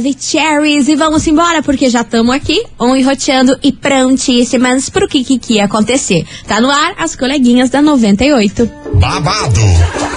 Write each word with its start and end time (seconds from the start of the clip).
Maravicheries. 0.00 0.88
E 0.88 0.96
vamos 0.96 1.26
embora, 1.26 1.62
porque 1.62 1.90
já 1.90 2.00
estamos 2.00 2.34
aqui, 2.34 2.62
on 2.78 2.96
e 2.96 3.02
roteando 3.02 3.58
e 3.62 3.70
prontíssimas 3.70 4.88
pro 4.88 5.06
que, 5.06 5.22
que, 5.22 5.38
que 5.38 5.54
ia 5.54 5.66
acontecer. 5.66 6.26
Tá 6.48 6.60
no 6.60 6.70
ar 6.70 6.94
as 6.98 7.14
coleguinhas 7.14 7.70
da 7.70 7.82
98. 7.82 8.70
babado, 8.94 9.60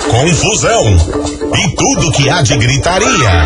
confusão 0.10 0.84
e 1.56 1.76
tudo 1.76 2.12
que 2.14 2.30
há 2.30 2.42
de 2.42 2.58
gritaria. 2.58 3.46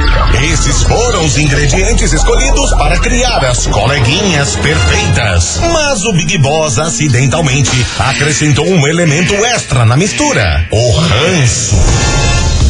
Esses 0.52 0.84
foram 0.84 1.26
os 1.26 1.38
ingredientes 1.38 2.14
escolhidos 2.14 2.70
para 2.72 2.98
criar 3.00 3.44
as 3.44 3.68
coleguinhas 3.68 4.56
perfeitas. 4.56 5.60
Mas 5.74 6.04
o 6.06 6.14
Big 6.14 6.38
Boss 6.38 6.78
acidentalmente 6.80 7.86
acrescentou 8.00 8.68
um 8.68 8.88
elemento 8.88 9.34
extra 9.34 9.86
na 9.86 9.98
mistura: 9.98 10.68
o 10.72 10.92
ranço. 10.92 12.37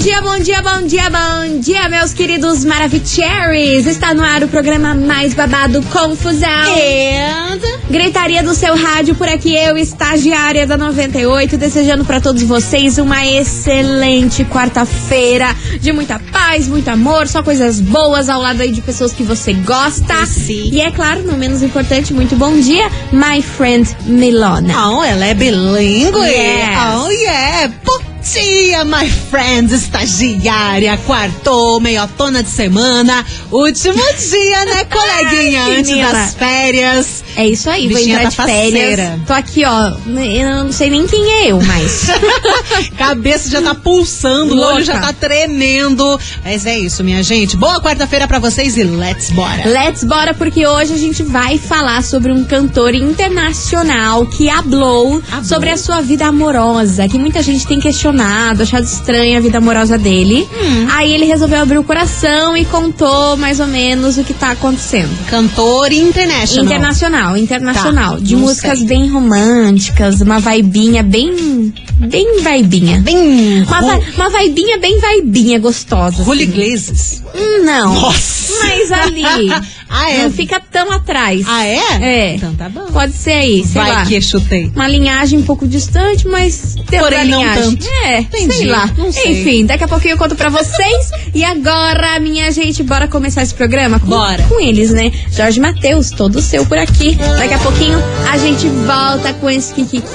dia, 0.00 0.22
bom 0.22 0.38
dia, 0.38 0.62
bom 0.62 0.86
dia, 0.86 1.10
bom 1.10 1.60
dia, 1.60 1.88
meus 1.90 2.14
queridos 2.14 2.64
Maravicheries. 2.64 3.86
Está 3.86 4.14
no 4.14 4.22
ar 4.22 4.42
o 4.42 4.48
programa 4.48 4.94
mais 4.94 5.34
babado 5.34 5.82
Confusão. 5.92 6.48
And... 6.48 7.60
Gritaria 7.90 8.42
do 8.42 8.54
seu 8.54 8.74
rádio 8.74 9.14
por 9.14 9.28
aqui, 9.28 9.54
eu, 9.54 9.76
estagiária 9.76 10.66
da 10.66 10.78
98, 10.78 11.58
desejando 11.58 12.02
para 12.06 12.18
todos 12.18 12.42
vocês 12.44 12.96
uma 12.96 13.26
excelente 13.26 14.42
quarta-feira 14.46 15.54
de 15.78 15.92
muita 15.92 16.18
paz, 16.18 16.66
muito 16.66 16.88
amor, 16.88 17.28
só 17.28 17.42
coisas 17.42 17.78
boas 17.78 18.30
ao 18.30 18.40
lado 18.40 18.62
aí 18.62 18.72
de 18.72 18.80
pessoas 18.80 19.12
que 19.12 19.22
você 19.22 19.52
gosta. 19.52 20.24
Sim. 20.24 20.70
E 20.72 20.80
é 20.80 20.90
claro, 20.90 21.24
não 21.24 21.36
menos 21.36 21.62
importante, 21.62 22.14
muito 22.14 22.34
bom 22.36 22.58
dia, 22.58 22.90
my 23.12 23.42
friend 23.42 23.94
Milona. 24.06 24.72
Oh, 24.92 25.04
ela 25.04 25.26
é 25.26 25.34
bilíngue? 25.34 26.20
Yes. 26.20 26.78
Oh, 26.96 27.10
yeah. 27.10 28.09
Dia, 28.32 28.84
my 28.84 29.08
friends, 29.08 29.72
estagiária, 29.72 30.96
quartou, 31.06 31.80
meiotona 31.80 32.42
de 32.42 32.48
semana, 32.50 33.24
último 33.50 33.94
dia, 34.16 34.64
né, 34.66 34.84
coleguinha, 34.90 35.64
Ai, 35.64 35.76
antes 35.78 35.90
menina. 35.90 36.12
das 36.12 36.34
férias. 36.34 37.24
É 37.36 37.46
isso 37.46 37.68
aí, 37.70 37.88
vou 37.88 37.96
Bichinha 37.96 38.16
entrar 38.16 38.32
tá 38.32 38.44
de 38.44 38.52
férias. 38.52 38.80
faceira. 38.80 39.20
Tô 39.26 39.32
aqui, 39.32 39.64
ó, 39.64 39.92
eu 40.20 40.64
não 40.64 40.72
sei 40.72 40.90
nem 40.90 41.06
quem 41.06 41.22
é 41.42 41.50
eu, 41.52 41.60
mas... 41.62 42.06
Cabeça 42.96 43.48
já 43.50 43.62
tá 43.62 43.74
pulsando, 43.74 44.52
o 44.52 44.56
Louca. 44.56 44.74
olho 44.74 44.84
já 44.84 44.98
tá 45.00 45.12
tremendo. 45.12 46.18
Mas 46.44 46.66
é 46.66 46.78
isso, 46.78 47.02
minha 47.02 47.22
gente. 47.22 47.56
Boa 47.56 47.80
quarta-feira 47.80 48.26
pra 48.28 48.38
vocês 48.38 48.76
e 48.76 48.84
let's 48.84 49.30
bora. 49.30 49.62
Let's 49.68 50.04
bora, 50.04 50.34
porque 50.34 50.66
hoje 50.66 50.92
a 50.92 50.96
gente 50.98 51.22
vai 51.22 51.58
falar 51.58 52.02
sobre 52.02 52.32
um 52.32 52.44
cantor 52.44 52.94
internacional 52.94 54.26
que 54.26 54.48
hablou 54.48 55.20
Hablou? 55.30 55.44
sobre 55.44 55.70
a 55.70 55.76
sua 55.76 56.00
vida 56.00 56.26
amorosa, 56.26 57.08
que 57.08 57.18
muita 57.18 57.42
gente 57.42 57.66
tem 57.66 57.80
questionado, 57.80 58.19
achado 58.20 58.84
estranha 58.84 59.38
a 59.38 59.40
vida 59.40 59.58
amorosa 59.58 59.96
dele. 59.96 60.48
Hum. 60.52 60.86
Aí 60.90 61.12
ele 61.12 61.24
resolveu 61.24 61.60
abrir 61.60 61.78
o 61.78 61.84
coração 61.84 62.56
e 62.56 62.64
contou 62.64 63.36
mais 63.36 63.60
ou 63.60 63.66
menos 63.66 64.18
o 64.18 64.24
que 64.24 64.34
tá 64.34 64.50
acontecendo. 64.52 65.10
Cantor 65.28 65.92
international. 65.92 66.64
Internacional, 66.64 67.36
internacional. 67.36 68.14
Tá, 68.14 68.20
de 68.20 68.36
músicas 68.36 68.78
sei. 68.78 68.88
bem 68.88 69.08
românticas, 69.08 70.20
uma 70.20 70.38
vaibinha 70.38 71.02
bem. 71.02 71.72
bem 71.98 72.40
vaibinha. 72.42 73.00
Bem... 73.00 73.62
Uma, 73.62 73.80
vai- 73.80 74.02
uma 74.16 74.30
vaibinha 74.30 74.78
bem 74.78 74.98
vaibinha 75.00 75.58
gostosa. 75.58 76.22
Julio 76.24 76.48
assim. 76.90 77.22
Não. 77.64 77.94
Nossa. 77.94 78.52
Mas 78.62 78.92
ali. 78.92 79.22
Ah, 79.92 80.08
é? 80.10 80.22
Não 80.22 80.30
fica 80.30 80.60
tão 80.60 80.92
atrás. 80.92 81.42
Ah, 81.48 81.66
é? 81.66 81.80
É. 82.00 82.34
Então 82.36 82.54
tá 82.54 82.68
bom. 82.68 82.86
Pode 82.92 83.12
ser 83.12 83.32
aí, 83.32 83.64
sei 83.64 83.82
Vai 83.82 83.90
lá. 83.90 84.06
que 84.06 84.20
chutei. 84.22 84.70
Uma 84.74 84.86
linhagem 84.86 85.40
um 85.40 85.42
pouco 85.42 85.66
distante, 85.66 86.28
mas 86.28 86.76
dentro 86.88 86.98
Porém, 87.08 87.24
não 87.24 87.40
linhagem. 87.40 87.76
tanto. 87.76 87.88
É, 88.04 88.20
Entendi, 88.20 88.52
sei 88.54 88.66
lá. 88.66 88.88
não 88.96 89.10
sei. 89.12 89.32
Enfim, 89.40 89.66
daqui 89.66 89.82
a 89.82 89.88
pouquinho 89.88 90.12
eu 90.12 90.18
conto 90.18 90.36
pra 90.36 90.48
vocês. 90.48 91.10
e 91.34 91.42
agora, 91.44 92.20
minha 92.20 92.50
gente, 92.52 92.82
bora 92.84 93.08
começar 93.08 93.42
esse 93.42 93.54
programa? 93.54 93.98
Com, 93.98 94.06
Bora. 94.06 94.42
Com 94.44 94.60
eles, 94.60 94.92
né? 94.92 95.10
Jorge 95.32 95.58
Matheus, 95.60 96.10
todo 96.10 96.40
seu 96.40 96.64
por 96.66 96.78
aqui. 96.78 97.16
Daqui 97.38 97.54
a 97.54 97.58
pouquinho 97.58 97.98
a 98.30 98.38
gente 98.38 98.68
volta 98.68 99.32
com 99.34 99.50
esse 99.50 99.74
Kikiki. 99.74 100.06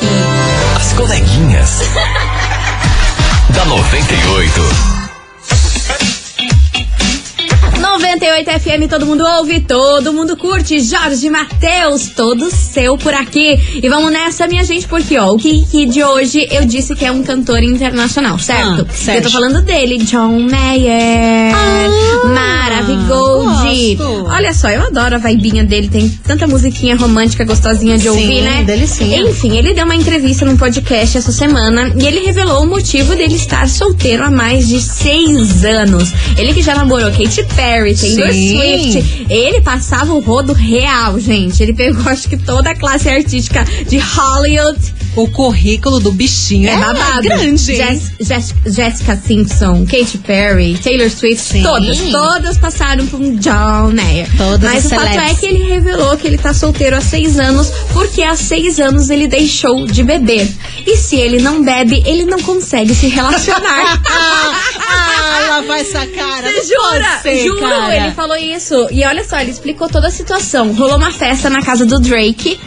As 0.78 0.94
coleguinhas. 0.94 1.80
da 3.54 3.66
98. 3.66 4.95
98 7.86 8.50
FM, 8.60 8.90
todo 8.90 9.06
mundo 9.06 9.24
ouve, 9.24 9.60
todo 9.62 10.12
mundo 10.12 10.36
curte. 10.36 10.80
Jorge 10.82 11.30
Matheus, 11.30 12.08
todo 12.16 12.50
seu 12.50 12.98
por 12.98 13.14
aqui. 13.14 13.80
E 13.82 13.88
vamos 13.88 14.12
nessa, 14.12 14.48
minha 14.48 14.64
gente, 14.64 14.88
porque 14.88 15.18
ó, 15.20 15.32
o 15.32 15.38
Kiki 15.38 15.86
de 15.86 16.04
hoje 16.04 16.48
eu 16.50 16.66
disse 16.66 16.96
que 16.96 17.06
é 17.06 17.12
um 17.12 17.22
cantor 17.22 17.62
internacional, 17.62 18.40
certo? 18.40 18.88
Ah, 18.90 18.94
certo. 18.94 19.18
Eu 19.20 19.24
tô 19.24 19.30
falando 19.30 19.62
dele, 19.62 20.00
John 20.00 20.40
Mayer. 20.40 21.54
Ah, 21.54 22.28
Maravigold. 22.28 23.98
Olha 24.30 24.54
só, 24.54 24.70
eu 24.70 24.82
adoro 24.88 25.16
a 25.16 25.18
vaibinha 25.20 25.64
dele, 25.64 25.88
tem 25.88 26.10
tanta 26.10 26.48
musiquinha 26.48 26.96
romântica 26.96 27.46
gostosinha 27.46 27.98
de 27.98 28.04
Sim, 28.04 28.10
ouvir, 28.10 28.42
né? 28.42 28.64
delicinha. 28.64 29.20
Enfim, 29.20 29.56
ele 29.58 29.74
deu 29.74 29.86
uma 29.86 29.96
entrevista 29.96 30.44
num 30.44 30.58
podcast 30.58 31.18
essa 31.18 31.32
semana 31.32 31.94
e 31.96 32.06
ele 32.06 32.22
revelou 32.26 32.64
o 32.64 32.68
motivo 32.68 33.16
dele 33.16 33.36
estar 33.36 33.70
solteiro 33.70 34.24
há 34.24 34.32
mais 34.32 34.68
de 34.68 34.82
seis 34.82 35.64
anos. 35.64 36.12
Ele 36.38 36.54
que 36.54 36.62
já 36.64 36.74
namorou 36.74 37.12
Katy 37.12 37.44
Perry, 37.56 37.75
Taylor 37.84 38.32
Sim. 38.32 38.92
Swift. 38.92 39.26
Ele 39.30 39.62
passava 39.62 40.14
o 40.14 40.20
rodo 40.20 40.54
real, 40.54 41.20
gente. 41.20 41.62
Ele 41.62 41.74
pegou, 41.74 42.08
acho 42.12 42.30
que 42.30 42.38
toda 42.38 42.72
a 42.72 42.76
classe 42.76 43.10
artística 43.10 43.64
de 43.88 43.98
Hollywood. 43.98 44.94
O 45.16 45.28
currículo 45.30 46.00
do 46.00 46.12
bichinho 46.12 46.70
É 46.70 46.76
babado. 46.78 47.22
grande. 47.22 47.72
hein? 47.72 47.78
Jess- 47.78 48.12
Jess- 48.20 48.54
Jessica 48.66 49.16
Simpson, 49.16 49.86
Katy 49.86 50.18
Perry, 50.20 50.78
Taylor 50.78 51.10
Swift, 51.10 51.42
Sim. 51.42 51.64
todas, 51.64 52.00
todas 52.12 52.58
passaram 52.58 53.08
por 53.08 53.22
um 53.22 53.36
John 53.38 53.94
Mayer. 53.94 54.28
Todas 54.38 54.62
Mas 54.70 54.86
as 54.86 54.92
o 54.92 54.96
fato 54.96 55.14
celebs. 55.14 55.32
é 55.32 55.34
que 55.36 55.46
ele 55.46 55.64
revelou 55.64 56.18
que 56.18 56.28
ele 56.28 56.38
tá 56.38 56.54
solteiro 56.54 56.98
há 56.98 57.02
seis 57.02 57.40
anos, 57.40 57.70
porque 57.94 58.22
há 58.24 58.36
seis 58.36 58.80
anos 58.80 59.10
ele 59.10 59.28
deixou 59.28 59.86
de 59.88 60.04
beber. 60.04 60.52
E 60.86 60.98
se 60.98 61.16
ele 61.16 61.42
não 61.42 61.64
bebe, 61.64 62.04
ele 62.06 62.26
não 62.26 62.42
consegue 62.42 62.94
se 62.94 63.08
relacionar. 63.08 64.02
ah, 64.08 65.64
vai 65.66 65.82
essa 65.82 66.06
cara. 66.08 66.52
Você 66.52 66.74
jura? 66.74 67.20
ser, 67.22 67.44
Juro, 67.46 67.60
cara. 67.62 67.96
ele 67.96 68.12
falou 68.12 68.36
isso. 68.36 68.88
E 68.92 69.04
olha 69.06 69.24
só, 69.24 69.40
ele 69.40 69.52
explicou 69.52 69.88
toda 69.88 70.08
a 70.08 70.12
situação. 70.12 70.74
Rolou 70.74 70.98
uma 70.98 71.12
festa 71.12 71.50
na 71.50 71.62
casa 71.62 71.86
do 71.86 72.00
Drake. 72.00 72.60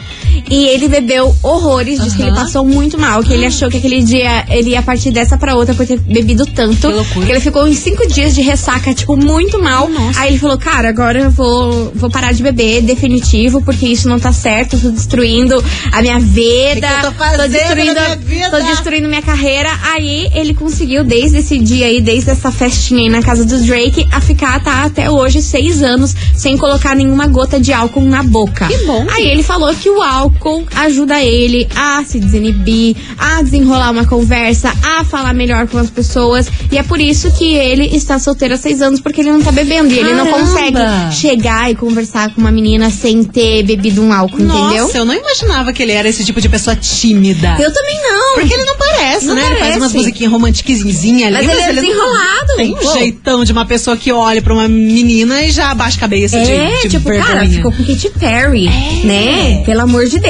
E 0.50 0.66
ele 0.68 0.88
bebeu 0.88 1.34
horrores, 1.42 2.00
disse 2.00 2.16
que 2.16 2.22
ele 2.22 2.32
passou 2.32 2.64
muito 2.64 2.98
mal, 2.98 3.22
que 3.22 3.32
ele 3.32 3.46
achou 3.46 3.70
que 3.70 3.76
aquele 3.76 4.02
dia 4.02 4.44
ele 4.48 4.70
ia 4.70 4.82
partir 4.82 5.10
dessa 5.10 5.36
pra 5.36 5.54
outra 5.54 5.74
por 5.74 5.86
ter 5.86 5.98
bebido 5.98 6.46
tanto. 6.46 6.88
Que 6.88 6.94
loucura. 6.94 7.26
Que 7.26 7.32
ele 7.32 7.40
ficou 7.40 7.66
em 7.66 7.74
cinco 7.74 8.06
dias 8.08 8.34
de 8.34 8.40
ressaca, 8.40 8.94
tipo, 8.94 9.16
muito 9.16 9.58
mal. 9.58 9.88
Nossa. 9.88 10.20
Aí 10.20 10.30
ele 10.30 10.38
falou, 10.38 10.58
cara, 10.58 10.88
agora 10.88 11.18
eu 11.18 11.30
vou, 11.30 11.92
vou 11.94 12.10
parar 12.10 12.32
de 12.32 12.42
beber, 12.42 12.82
definitivo, 12.82 13.60
porque 13.62 13.86
isso 13.86 14.08
não 14.08 14.18
tá 14.18 14.32
certo, 14.32 14.76
eu 14.76 14.80
tô 14.80 14.90
destruindo 14.90 15.62
a 15.92 16.00
minha 16.00 16.18
vida. 16.18 16.88
que 16.88 17.06
eu 17.06 17.10
tô 17.10 17.18
fazendo 17.18 17.48
destruindo, 17.50 17.94
na 17.94 18.00
minha 18.00 18.16
vida? 18.16 18.50
tô 18.50 18.66
destruindo 18.66 19.08
minha 19.08 19.22
carreira. 19.22 19.70
Aí 19.92 20.30
ele 20.34 20.54
conseguiu, 20.54 21.04
desde 21.04 21.38
esse 21.38 21.58
dia 21.58 21.86
aí, 21.86 22.00
desde 22.00 22.30
essa 22.30 22.50
festinha 22.50 23.02
aí 23.02 23.08
na 23.08 23.22
casa 23.22 23.44
do 23.44 23.58
Drake, 23.58 24.06
a 24.10 24.20
ficar, 24.20 24.62
tá, 24.62 24.84
até 24.84 25.10
hoje, 25.10 25.42
seis 25.42 25.82
anos, 25.82 26.14
sem 26.34 26.56
colocar 26.56 26.94
nenhuma 26.94 27.26
gota 27.26 27.60
de 27.60 27.72
álcool 27.72 28.02
na 28.02 28.22
boca. 28.22 28.66
Que 28.66 28.78
bom. 28.86 29.06
Aí 29.10 29.26
ele 29.28 29.42
falou 29.42 29.74
que 29.74 29.90
o 29.90 30.00
álcool 30.00 30.37
ajuda 30.76 31.22
ele 31.22 31.66
a 31.74 32.02
se 32.04 32.18
desinibir, 32.18 32.96
a 33.18 33.42
desenrolar 33.42 33.90
uma 33.90 34.06
conversa, 34.06 34.72
a 34.82 35.04
falar 35.04 35.32
melhor 35.34 35.66
com 35.68 35.78
as 35.78 35.90
pessoas. 35.90 36.48
E 36.70 36.78
é 36.78 36.82
por 36.82 37.00
isso 37.00 37.30
que 37.32 37.54
ele 37.54 37.84
está 37.96 38.18
solteiro 38.18 38.54
há 38.54 38.56
seis 38.56 38.80
anos, 38.82 39.00
porque 39.00 39.20
ele 39.20 39.30
não 39.32 39.42
tá 39.42 39.52
bebendo. 39.52 39.92
E 39.92 39.98
ele 39.98 40.12
não 40.14 40.26
consegue 40.26 40.78
chegar 41.12 41.70
e 41.70 41.74
conversar 41.74 42.34
com 42.34 42.40
uma 42.40 42.50
menina 42.50 42.90
sem 42.90 43.24
ter 43.24 43.62
bebido 43.64 44.02
um 44.02 44.12
álcool, 44.12 44.40
entendeu? 44.40 44.84
Nossa, 44.84 44.98
eu 44.98 45.04
não 45.04 45.14
imaginava 45.14 45.72
que 45.72 45.82
ele 45.82 45.92
era 45.92 46.08
esse 46.08 46.24
tipo 46.24 46.40
de 46.40 46.48
pessoa 46.48 46.74
tímida. 46.76 47.56
Eu 47.60 47.72
também 47.72 48.00
não. 48.02 48.34
Porque 48.34 48.54
ele 48.54 48.64
não 48.64 48.76
parece, 48.76 49.26
Não 49.26 49.34
né? 49.34 49.40
Ele 49.42 49.48
faz 49.50 49.60
parece. 49.60 49.78
umas 49.78 49.92
musiquinhas 49.94 50.32
romantiquezinhas 50.32 51.34
ali. 51.34 51.46
Mas 51.46 51.56
ele 51.56 51.60
é 51.60 51.72
não- 51.72 51.82
desenrolado. 51.82 52.56
Tem 52.56 52.74
um 52.74 52.92
jeitão 52.94 53.44
de 53.44 53.52
uma 53.52 53.66
pessoa 53.66 53.96
que 53.96 54.12
olha 54.12 54.40
pra 54.42 54.52
uma 54.54 54.68
menina 54.68 55.42
e 55.42 55.50
já 55.50 55.70
abaixa 55.70 55.96
a 55.96 56.00
cabeça 56.00 56.38
de, 56.40 56.50
É, 56.50 56.80
de 56.82 56.88
tipo, 56.88 57.08
cara, 57.08 57.40
vergonha. 57.40 57.50
ficou 57.50 57.72
com 57.72 57.84
Katy 57.84 58.10
Perry, 58.18 58.66
É. 58.68 59.06
né? 59.06 59.62
Pelo 59.64 59.82
amor 59.82 60.06
de 60.06 60.18
Deus. 60.18 60.27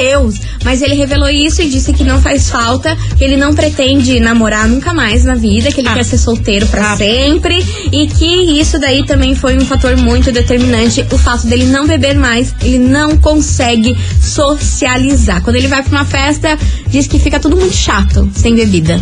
Mas 0.63 0.81
ele 0.81 0.95
revelou 0.95 1.29
isso 1.29 1.61
e 1.61 1.69
disse 1.69 1.91
que 1.93 2.03
não 2.03 2.21
faz 2.21 2.49
falta, 2.49 2.97
que 3.17 3.23
ele 3.23 3.35
não 3.37 3.53
pretende 3.53 4.19
namorar 4.19 4.67
nunca 4.67 4.93
mais 4.93 5.25
na 5.25 5.35
vida, 5.35 5.71
que 5.71 5.81
ele 5.81 5.89
Ah. 5.89 5.93
quer 5.93 6.05
ser 6.05 6.17
solteiro 6.17 6.65
pra 6.67 6.93
Ah. 6.93 6.97
sempre 6.97 7.65
e 7.91 8.07
que 8.07 8.59
isso 8.59 8.79
daí 8.79 9.05
também 9.05 9.35
foi 9.35 9.57
um 9.57 9.65
fator 9.65 9.95
muito 9.97 10.31
determinante, 10.31 11.05
o 11.11 11.17
fato 11.17 11.47
dele 11.47 11.65
não 11.65 11.85
beber 11.85 12.15
mais, 12.15 12.53
ele 12.61 12.79
não 12.79 13.17
consegue 13.17 13.95
socializar. 14.21 15.41
Quando 15.41 15.57
ele 15.57 15.67
vai 15.67 15.83
pra 15.83 15.91
uma 15.91 16.05
festa, 16.05 16.57
diz 16.87 17.07
que 17.07 17.19
fica 17.19 17.39
tudo 17.39 17.55
muito 17.55 17.75
chato 17.75 18.29
sem 18.33 18.55
bebida. 18.55 19.01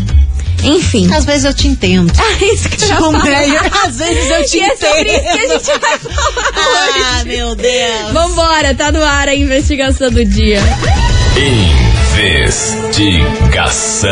Enfim. 0.63 1.13
Às 1.13 1.25
vezes 1.25 1.45
eu 1.45 1.53
te 1.53 1.67
entendo. 1.67 2.11
É 2.19 2.45
isso 2.53 2.67
que 2.69 2.83
eu 2.83 2.87
falar. 3.11 3.23
Mayer, 3.23 3.61
às 3.85 3.97
vezes 3.97 4.29
eu 4.29 4.45
te 4.45 4.57
E 4.57 4.61
é 4.61 4.67
entendo. 4.67 4.87
sobre 4.89 5.11
isso 5.11 5.21
que 5.23 5.39
a 5.39 5.47
gente 5.47 5.79
vai 5.79 5.99
falar 5.99 6.51
Ah, 6.55 7.15
hoje. 7.19 7.27
meu 7.27 7.55
Deus. 7.55 8.11
Vambora, 8.13 8.73
tá 8.75 8.91
no 8.91 9.03
ar 9.03 9.27
a 9.29 9.35
investigação 9.35 10.09
do 10.11 10.23
dia. 10.25 10.61
Investigação. 12.97 14.09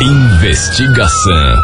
Investigação 0.00 1.54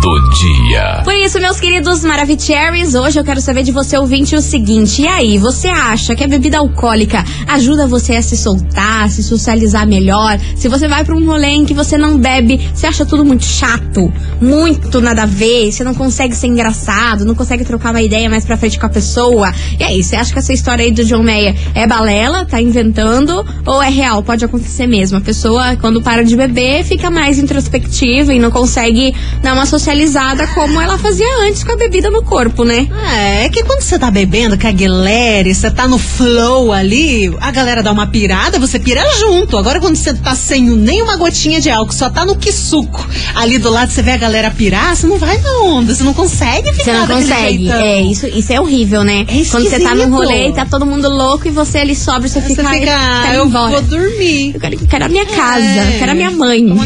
do 0.00 0.30
dia. 0.30 1.02
Por 1.04 1.14
isso, 1.14 1.40
meus 1.40 1.60
queridos 1.60 2.04
Maravicheries, 2.04 2.94
hoje 2.94 3.18
eu 3.18 3.24
quero 3.24 3.40
saber 3.40 3.62
de 3.62 3.72
você 3.72 3.96
ouvinte 3.96 4.34
o 4.34 4.40
seguinte: 4.40 5.02
e 5.02 5.06
aí, 5.06 5.38
você 5.38 5.68
acha 5.68 6.14
que 6.14 6.24
a 6.24 6.28
bebida 6.28 6.58
alcoólica 6.58 7.24
ajuda 7.46 7.86
você 7.86 8.16
a 8.16 8.22
se 8.22 8.36
soltar, 8.36 9.08
se 9.08 9.22
socializar 9.22 9.86
melhor? 9.86 10.38
Se 10.56 10.68
você 10.68 10.88
vai 10.88 11.04
pra 11.04 11.14
um 11.14 11.24
rolê 11.24 11.48
em 11.48 11.64
que 11.64 11.74
você 11.74 11.96
não 11.96 12.18
bebe, 12.18 12.70
você 12.74 12.86
acha 12.86 13.06
tudo 13.06 13.24
muito 13.24 13.44
chato, 13.44 14.12
muito 14.40 15.00
nada 15.00 15.22
a 15.22 15.26
ver, 15.26 15.70
você 15.70 15.84
não 15.84 15.94
consegue 15.94 16.34
ser 16.34 16.48
engraçado, 16.48 17.24
não 17.24 17.34
consegue 17.34 17.64
trocar 17.64 17.90
uma 17.90 18.02
ideia 18.02 18.28
mais 18.28 18.44
pra 18.44 18.56
frente 18.56 18.78
com 18.78 18.86
a 18.86 18.90
pessoa? 18.90 19.52
E 19.78 19.84
aí, 19.84 20.02
você 20.02 20.16
acha 20.16 20.32
que 20.32 20.38
essa 20.38 20.52
história 20.52 20.84
aí 20.84 20.90
do 20.90 21.04
John 21.04 21.22
Mayer 21.22 21.56
é 21.74 21.86
balela, 21.86 22.44
tá 22.44 22.60
inventando, 22.60 23.44
ou 23.64 23.82
é 23.82 23.88
real? 23.88 24.22
Pode 24.22 24.44
acontecer 24.44 24.86
mesmo. 24.86 25.18
A 25.18 25.20
pessoa, 25.20 25.76
quando 25.76 26.02
para 26.02 26.24
de 26.24 26.36
beber, 26.36 26.84
fica 26.84 27.10
mais 27.10 27.38
introspectiva 27.38 28.34
e 28.34 28.38
não 28.38 28.50
consegue 28.50 29.14
dar 29.42 29.54
uma 29.54 29.66
socializada 29.86 30.48
como 30.48 30.80
ela 30.80 30.98
fazia 30.98 31.24
antes 31.42 31.62
com 31.62 31.70
a 31.70 31.76
bebida 31.76 32.10
no 32.10 32.20
corpo, 32.20 32.64
né? 32.64 32.88
É, 33.14 33.44
é 33.44 33.48
que 33.48 33.62
quando 33.62 33.82
você 33.82 33.96
tá 33.96 34.10
bebendo 34.10 34.58
com 34.58 34.66
a 34.66 34.72
galera, 34.72 35.54
você 35.54 35.70
tá 35.70 35.86
no 35.86 35.96
flow 35.96 36.72
ali, 36.72 37.32
a 37.40 37.52
galera 37.52 37.84
dá 37.84 37.92
uma 37.92 38.08
pirada, 38.08 38.58
você 38.58 38.80
pira 38.80 39.00
junto. 39.20 39.56
Agora 39.56 39.78
quando 39.78 39.94
você 39.94 40.12
tá 40.12 40.34
sem 40.34 40.60
nenhuma 40.64 41.14
gotinha 41.16 41.60
de 41.60 41.70
álcool, 41.70 41.92
só 41.92 42.10
tá 42.10 42.26
no 42.26 42.34
que 42.34 42.50
suco, 42.50 43.06
ali 43.36 43.58
do 43.58 43.70
lado 43.70 43.92
você 43.92 44.02
vê 44.02 44.10
a 44.10 44.16
galera 44.16 44.50
pirar, 44.50 44.96
você 44.96 45.06
não 45.06 45.18
vai 45.18 45.38
na 45.38 45.50
onda, 45.62 45.94
você 45.94 46.02
não 46.02 46.12
consegue 46.14 46.72
ficar 46.72 46.84
Você 46.84 46.92
não 46.92 47.06
consegue. 47.06 47.58
jeitão. 47.66 47.80
É, 47.80 48.00
isso, 48.02 48.26
isso 48.26 48.52
é 48.52 48.60
horrível, 48.60 49.04
né? 49.04 49.24
É 49.28 49.44
Quando 49.48 49.70
você 49.70 49.78
tá 49.78 49.94
num 49.94 50.10
rolê 50.10 50.48
e 50.48 50.52
tá 50.52 50.66
todo 50.66 50.84
mundo 50.84 51.08
louco 51.08 51.46
e 51.46 51.50
você 51.52 51.78
ali 51.78 51.94
sobra, 51.94 52.26
você 52.28 52.40
Você 52.40 52.48
fica. 52.56 52.68
fica, 52.70 52.90
"Ai, 52.92 53.28
ah, 53.28 53.32
ir 53.34 53.36
eu 53.36 53.46
embora. 53.46 53.70
vou 53.70 53.82
dormir. 53.82 54.52
Eu 54.52 54.60
quero, 54.60 54.74
eu 54.74 54.86
quero 54.88 55.04
a 55.04 55.08
minha 55.08 55.26
casa, 55.26 55.64
É. 55.64 55.92
eu 55.94 55.98
quero 56.00 56.10
a 56.10 56.14
minha 56.14 56.30
mãe. 56.32 56.66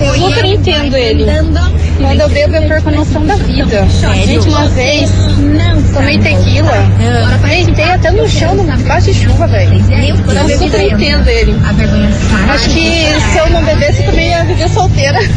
eu 0.00 0.14
super 0.14 0.44
entendo 0.44 0.94
ele. 0.96 1.24
Quando 1.98 2.20
eu 2.20 2.28
bebo 2.28 2.54
eu 2.56 2.68
perco 2.68 2.88
a 2.88 2.92
noção 2.92 3.26
da 3.26 3.34
vida. 3.36 3.86
Gente, 3.88 4.48
uma 4.48 4.68
vez 4.68 5.10
tomei 5.92 6.18
tequila, 6.18 6.41
deitei 7.72 7.90
até 7.90 8.10
no 8.10 8.28
chão, 8.28 8.56
debaixo 8.76 9.12
de 9.12 9.14
chuva, 9.14 9.46
velho. 9.46 9.72
Eu 9.72 10.58
super 10.58 10.92
entendo 10.92 11.28
ele. 11.28 11.54
Acho 12.50 12.68
que 12.70 13.04
se 13.32 13.38
eu 13.38 13.50
não 13.50 13.64
bebesse 13.64 14.00
eu 14.00 14.06
também 14.06 14.28
ia 14.28 14.44
viver 14.44 14.68
solteira. 14.68 15.18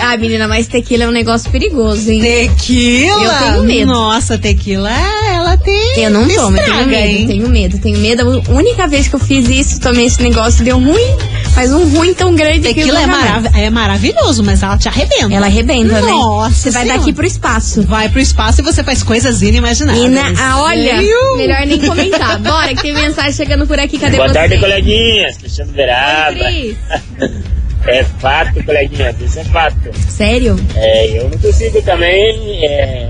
Ah, 0.00 0.16
menina, 0.16 0.48
mas 0.48 0.66
tequila 0.66 1.04
é 1.04 1.08
um 1.08 1.12
negócio 1.12 1.50
perigoso, 1.50 2.10
hein? 2.10 2.20
Tequila? 2.20 3.24
Eu 3.24 3.52
tenho 3.52 3.64
medo. 3.64 3.92
Nossa, 3.92 4.38
tequila, 4.38 4.90
ela 5.32 5.56
tem. 5.56 6.02
Eu 6.02 6.10
não 6.10 6.26
tomo, 6.28 6.56
eu 6.56 6.64
tenho 6.64 6.86
medo, 6.86 7.08
hein? 7.08 7.26
tenho 7.26 7.48
medo, 7.48 7.78
tenho 7.78 7.98
medo. 7.98 8.42
A 8.48 8.52
única 8.52 8.86
vez 8.86 9.08
que 9.08 9.14
eu 9.14 9.20
fiz 9.20 9.48
isso, 9.48 9.80
tomei 9.80 10.06
esse 10.06 10.22
negócio, 10.22 10.64
deu 10.64 10.78
ruim, 10.78 11.16
mas 11.58 11.72
um 11.72 11.88
ruim 11.88 12.14
tão 12.14 12.36
grande 12.36 12.68
que 12.68 12.74
Tequila 12.74 13.00
é, 13.00 13.06
nunca 13.06 13.18
mais. 13.18 13.42
marav 13.42 13.58
é 13.58 13.68
maravilhoso, 13.68 14.44
mas 14.44 14.62
ela 14.62 14.78
te 14.78 14.86
arrebenta. 14.86 15.34
Ela 15.34 15.46
arrebenta, 15.46 16.00
né? 16.00 16.12
Nossa 16.12 16.54
Você 16.54 16.70
vai 16.70 16.86
daqui 16.86 17.12
pro 17.12 17.26
espaço. 17.26 17.82
Vai 17.82 18.08
pro 18.08 18.20
espaço 18.20 18.60
e 18.60 18.64
você 18.64 18.84
faz 18.84 19.02
coisas 19.02 19.42
inimagináveis. 19.42 20.04
E 20.04 20.08
na, 20.08 20.32
ah, 20.38 20.62
olha, 20.62 21.02
melhor 21.36 21.66
nem 21.66 21.80
comentar. 21.80 22.38
Bora, 22.38 22.72
que 22.76 22.82
tem 22.82 22.94
mensagem 22.94 23.32
chegando 23.32 23.66
por 23.66 23.76
aqui. 23.76 23.98
Cadê 23.98 24.18
Boa 24.18 24.28
você? 24.28 24.34
tarde, 24.34 24.58
coleguinhas. 24.58 25.36
Cristiano 25.36 25.70
Oi, 25.70 25.76
Veraba. 25.76 26.36
Cris. 26.36 26.76
É 27.86 28.04
fato, 28.04 28.62
coleguinha. 28.64 29.14
Isso 29.20 29.38
é 29.38 29.44
fato. 29.44 29.90
Sério? 30.10 30.56
É, 30.74 31.18
eu 31.18 31.30
não 31.30 31.38
consigo 31.38 31.80
também 31.82 32.66
é, 32.66 33.08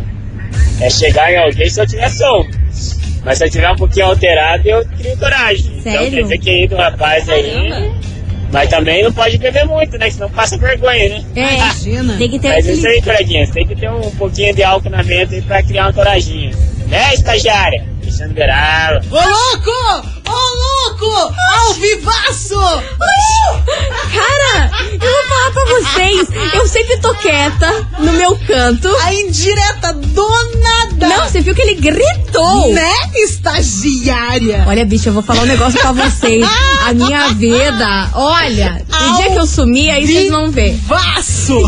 é 0.80 0.90
chegar 0.90 1.32
em 1.32 1.38
alguém 1.38 1.68
se 1.68 1.80
eu 1.80 1.86
tiver 1.86 2.08
som. 2.10 2.46
Mas 3.24 3.38
se 3.38 3.44
eu 3.44 3.50
tiver 3.50 3.70
um 3.70 3.76
pouquinho 3.76 4.06
alterado, 4.06 4.68
eu 4.68 4.84
crio 4.96 5.16
coragem. 5.16 5.78
Então 5.78 5.92
Sério? 5.92 6.10
quer 6.10 6.22
dizer 6.22 6.38
que 6.38 6.50
aí 6.50 6.68
do 6.68 6.76
rapaz 6.76 7.28
aí. 7.28 7.90
Mas 8.52 8.68
também 8.70 9.02
não 9.02 9.12
pode 9.12 9.38
beber 9.38 9.66
muito, 9.66 9.98
né? 9.98 10.10
Senão 10.10 10.30
passa 10.30 10.56
vergonha, 10.56 11.08
né? 11.08 11.24
É. 11.36 11.54
Imagina. 11.56 12.16
Tem 12.16 12.30
que 12.30 12.38
ter 12.38 12.48
Mas 12.48 12.66
é 12.66 12.72
isso 12.72 12.86
aí, 12.86 13.02
coleguinhas. 13.02 13.50
Tem 13.50 13.66
que 13.66 13.76
ter 13.76 13.90
um 13.90 14.10
pouquinho 14.12 14.54
de 14.54 14.62
álcool 14.62 14.90
na 14.90 15.02
mente 15.02 15.34
aí 15.34 15.42
pra 15.42 15.62
criar 15.62 15.86
uma 15.86 15.92
coragem. 15.92 16.52
Né, 16.88 17.12
estagiária? 17.12 17.84
Cristiano 18.00 18.32
Veraba. 18.32 19.04
Ô 19.10 19.14
louco! 19.14 20.08
Ô 20.26 20.32
louco! 20.32 20.67
Ao 21.06 21.74
vivaço! 21.74 22.58
Cara, 24.12 24.70
eu 24.92 24.98
vou 24.98 25.26
falar 25.28 25.52
pra 25.52 25.64
vocês. 25.64 26.28
Eu 26.54 26.66
sempre 26.66 26.96
tô 26.98 27.14
quieta 27.14 27.86
no 27.98 28.12
meu 28.12 28.36
canto. 28.46 28.88
A 29.04 29.14
indireta 29.14 29.92
do 29.92 30.28
nada! 30.60 31.08
Não, 31.08 31.28
você 31.28 31.40
viu 31.40 31.54
que 31.54 31.62
ele 31.62 31.74
gritou. 31.74 32.72
Né, 32.72 32.92
estagiária? 33.14 34.64
Olha, 34.66 34.84
bicho, 34.84 35.08
eu 35.08 35.12
vou 35.12 35.22
falar 35.22 35.42
um 35.42 35.46
negócio 35.46 35.80
pra 35.80 35.92
vocês. 35.92 36.46
A 36.86 36.92
minha 36.92 37.28
vida, 37.28 38.10
olha, 38.14 38.84
o 38.88 39.16
dia 39.16 39.30
que 39.30 39.38
eu 39.38 39.46
sumir, 39.46 39.90
aí 39.90 40.06
vocês 40.06 40.30
vão 40.30 40.50
ver. 40.50 40.76
Vaço! 40.86 41.58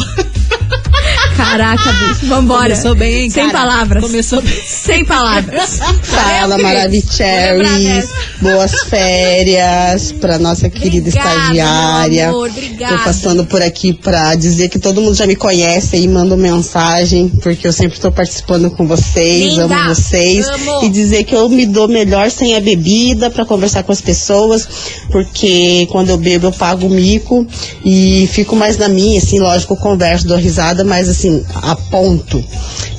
Caraca, 1.44 1.92
bicho, 1.92 2.26
vambora. 2.26 2.62
Começou 2.70 2.94
bem, 2.94 3.22
hein, 3.24 3.30
Sem 3.30 3.46
cara? 3.50 3.58
palavras. 3.58 4.02
Começou 4.02 4.42
bem. 4.42 4.60
Sem 4.66 5.04
palavras. 5.04 5.78
Fala, 6.02 6.56
dessa. 6.56 8.08
Boas 8.40 8.72
férias 8.84 10.12
pra 10.12 10.38
nossa 10.38 10.68
querida 10.68 11.08
Obrigada, 11.08 11.40
estagiária. 11.40 12.28
amor, 12.28 12.48
obrigada. 12.50 12.98
Tô 12.98 13.04
passando 13.04 13.44
por 13.46 13.62
aqui 13.62 13.92
pra 13.92 14.34
dizer 14.34 14.68
que 14.68 14.78
todo 14.78 15.00
mundo 15.00 15.14
já 15.14 15.26
me 15.26 15.36
conhece 15.36 15.96
e 15.96 16.06
mandou 16.08 16.36
mensagem, 16.36 17.28
porque 17.42 17.66
eu 17.66 17.72
sempre 17.72 17.98
tô 17.98 18.10
participando 18.12 18.70
com 18.70 18.86
vocês, 18.86 19.54
Linda, 19.54 19.64
amo 19.64 19.94
vocês. 19.94 20.46
amo. 20.48 20.84
E 20.84 20.88
dizer 20.88 21.24
que 21.24 21.34
eu 21.34 21.48
me 21.48 21.66
dou 21.66 21.88
melhor 21.88 22.30
sem 22.30 22.56
a 22.56 22.60
bebida 22.60 23.30
pra 23.30 23.44
conversar 23.44 23.82
com 23.82 23.92
as 23.92 24.00
pessoas, 24.00 24.68
porque 25.10 25.86
quando 25.90 26.10
eu 26.10 26.16
bebo 26.18 26.48
eu 26.48 26.52
pago 26.52 26.86
o 26.86 26.90
mico 26.90 27.46
e 27.84 28.28
fico 28.32 28.56
mais 28.56 28.76
na 28.78 28.88
minha, 28.88 29.18
assim, 29.20 29.38
lógico, 29.38 29.74
eu 29.74 29.76
converso, 29.78 30.26
dou 30.26 30.36
risada, 30.36 30.84
mas 30.84 31.08
assim, 31.08 31.29
a 31.54 31.74
ponto. 31.76 32.44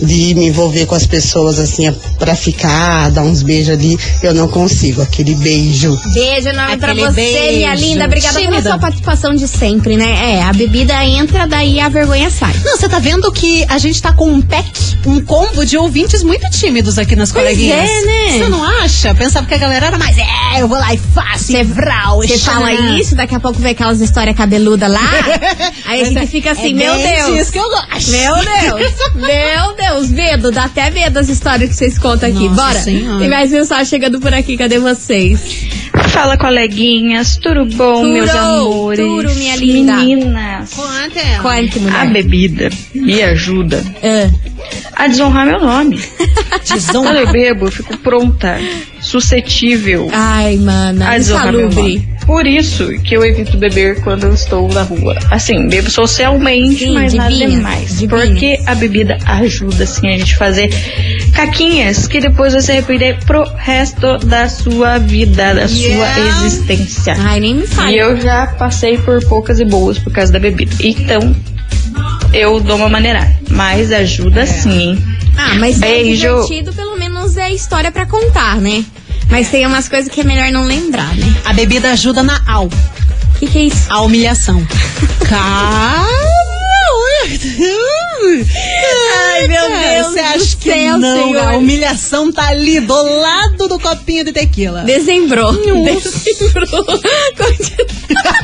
de 0.01 0.33
me 0.33 0.47
envolver 0.47 0.85
com 0.87 0.95
as 0.95 1.05
pessoas 1.05 1.59
assim 1.59 1.91
pra 2.17 2.35
ficar, 2.35 3.11
dar 3.11 3.21
uns 3.21 3.43
beijos 3.43 3.69
ali, 3.69 3.97
eu 4.23 4.33
não 4.33 4.47
consigo. 4.47 5.01
Aquele 5.01 5.35
beijo. 5.35 5.95
Beijo 6.13 6.49
enorme 6.49 6.77
pra 6.77 6.93
você, 6.93 7.11
beijo. 7.11 7.57
minha 7.57 7.75
linda. 7.75 8.05
Obrigada 8.05 8.33
pela 8.39 8.49
Tímida. 8.51 8.69
sua 8.69 8.79
participação 8.79 9.35
de 9.35 9.47
sempre, 9.47 9.95
né? 9.97 10.33
É, 10.37 10.43
a 10.43 10.51
bebida 10.53 11.03
entra, 11.05 11.45
daí 11.47 11.79
a 11.79 11.87
vergonha 11.89 12.29
sai. 12.31 12.53
Não, 12.65 12.75
você 12.77 12.89
tá 12.89 12.97
vendo 12.99 13.31
que 13.31 13.63
a 13.69 13.77
gente 13.77 14.01
tá 14.01 14.11
com 14.13 14.27
um 14.27 14.41
pack, 14.41 14.71
um 15.05 15.21
combo 15.23 15.65
de 15.65 15.77
ouvintes 15.77 16.23
muito 16.23 16.49
tímidos 16.49 16.97
aqui 16.97 17.15
nas 17.15 17.31
Pois 17.31 17.43
coleguinhas. 17.43 17.89
é, 17.89 18.01
né? 18.05 18.39
Você 18.39 18.49
não 18.49 18.63
acha? 18.63 19.13
Pensava 19.13 19.45
que 19.45 19.53
a 19.53 19.57
galera 19.57 19.85
era 19.87 19.97
mais, 19.99 20.17
é, 20.17 20.61
eu 20.61 20.67
vou 20.67 20.77
lá 20.79 20.93
e 20.93 20.97
faço, 20.97 21.51
e 21.55 21.63
vral, 21.63 22.17
Você 22.21 22.37
fala 22.39 22.71
isso, 22.73 23.15
daqui 23.15 23.35
a 23.35 23.39
pouco 23.39 23.59
vem 23.59 23.71
aquelas 23.71 24.01
histórias 24.01 24.35
cabeludas 24.35 24.89
lá. 24.91 24.99
Aí 25.85 26.01
a 26.01 26.05
gente 26.05 26.27
fica 26.27 26.51
assim, 26.51 26.71
É 26.71 26.73
meu 26.73 26.93
Deus. 26.97 27.33
disso 27.37 27.51
que 27.51 27.59
eu 27.59 27.69
gosto. 27.69 28.11
Meu 28.11 28.20
Deus, 28.71 29.15
meu 29.15 29.75
Deus, 29.75 30.09
medo, 30.09 30.51
dá 30.51 30.65
até 30.65 30.89
medo 30.91 31.17
as 31.19 31.29
histórias 31.29 31.69
que 31.69 31.75
vocês 31.75 31.97
contam 31.97 32.29
aqui. 32.29 32.47
Nossa 32.49 32.55
Bora. 32.61 32.79
Senhora. 32.79 33.19
Tem 33.19 33.29
mais 33.29 33.51
mensagem 33.51 33.85
chegando 33.85 34.19
por 34.19 34.33
aqui, 34.33 34.57
cadê 34.57 34.79
vocês? 34.79 35.71
Fala, 36.09 36.37
coleguinhas, 36.37 37.37
tudo 37.37 37.65
bom, 37.65 38.01
Tudo, 38.01 38.09
meus 38.13 38.29
amores? 38.29 38.99
tudo, 38.99 39.35
minha 39.35 39.55
linda. 39.55 39.95
Meninas, 39.97 40.73
Conta. 40.73 41.21
Conte, 41.41 41.77
a 41.79 41.81
mulher. 41.81 42.13
bebida 42.13 42.69
me 42.93 43.21
ajuda 43.23 43.83
Ah, 44.03 44.29
a 45.03 45.07
desonrar 45.07 45.45
meu 45.45 45.59
nome. 45.59 45.97
Quando 46.49 46.73
Desonra. 46.73 47.19
eu 47.19 47.31
bebo, 47.31 47.65
eu 47.67 47.71
fico 47.71 47.97
pronta, 47.97 48.57
suscetível 49.11 50.07
Ai, 50.11 50.55
mana, 50.57 51.17
insalubre. 51.17 52.07
Por 52.25 52.45
isso 52.47 52.87
que 53.03 53.15
eu 53.15 53.25
evito 53.25 53.57
beber 53.57 54.01
quando 54.01 54.25
eu 54.25 54.33
estou 54.33 54.67
na 54.71 54.83
rua. 54.83 55.17
Assim, 55.29 55.67
bebo 55.67 55.89
socialmente, 55.89 56.85
Sim, 56.85 56.93
mas 56.93 57.13
nada 57.13 57.33
demais. 57.35 57.97
de 57.99 58.07
Porque 58.07 58.59
a 58.65 58.75
bebida 58.75 59.17
ajuda, 59.25 59.83
assim, 59.83 60.07
a 60.13 60.17
gente 60.17 60.35
fazer 60.37 60.69
caquinhas 61.33 62.07
que 62.07 62.19
depois 62.19 62.53
você 62.53 62.71
arrepender 62.73 63.17
pro 63.25 63.43
resto 63.57 64.17
da 64.19 64.47
sua 64.47 64.97
vida, 64.99 65.53
da 65.55 65.61
Yeah. 65.65 66.13
sua 66.13 66.45
existência. 66.47 67.15
Ai, 67.19 67.39
nem 67.39 67.55
me 67.55 67.67
fale. 67.67 67.95
E 67.95 67.97
eu 67.99 68.19
já 68.21 68.47
passei 68.47 68.97
por 68.97 69.23
poucas 69.25 69.59
e 69.59 69.65
boas 69.65 69.97
por 69.99 70.13
causa 70.13 70.31
da 70.31 70.39
bebida. 70.39 70.71
Então, 70.79 71.35
eu 72.33 72.59
dou 72.59 72.77
uma 72.77 72.89
maneirada. 72.89 73.31
Mas 73.49 73.91
ajuda 73.91 74.45
sim. 74.45 74.97
Ah, 75.37 75.55
mas 75.55 75.81
é 75.81 75.87
Beijo. 75.87 76.21
divertido, 76.45 76.73
pelo 76.73 76.97
menos 76.97 77.35
é 77.37 77.51
história 77.51 77.91
pra 77.91 78.05
contar, 78.05 78.57
né? 78.57 78.83
Mas 79.31 79.49
tem 79.49 79.65
umas 79.65 79.87
coisas 79.87 80.11
que 80.13 80.21
é 80.21 80.23
melhor 80.23 80.51
não 80.51 80.65
lembrar, 80.65 81.15
né? 81.15 81.41
A 81.45 81.53
bebida 81.53 81.91
ajuda 81.91 82.21
na 82.21 82.39
al, 82.45 82.65
O 82.65 83.39
que, 83.39 83.47
que 83.47 83.57
é 83.57 83.61
isso? 83.63 83.85
a 83.89 84.01
humilhação. 84.01 84.61
Cara! 85.27 86.05
Ai, 89.23 89.47
meu 89.47 89.69
Deus 89.69 90.07
Você 90.07 90.19
acha 90.19 90.57
que 90.57 90.71
céu, 90.71 90.97
não? 90.97 91.23
Senhor. 91.23 91.47
A 91.47 91.57
humilhação 91.57 92.31
tá 92.31 92.47
ali 92.49 92.79
do 92.79 93.01
lado 93.19 93.67
do 93.67 93.79
copinho 93.79 94.25
de 94.25 94.31
tequila. 94.31 94.83
Dezembrou. 94.83 95.53
Dezembrou. 95.53 96.85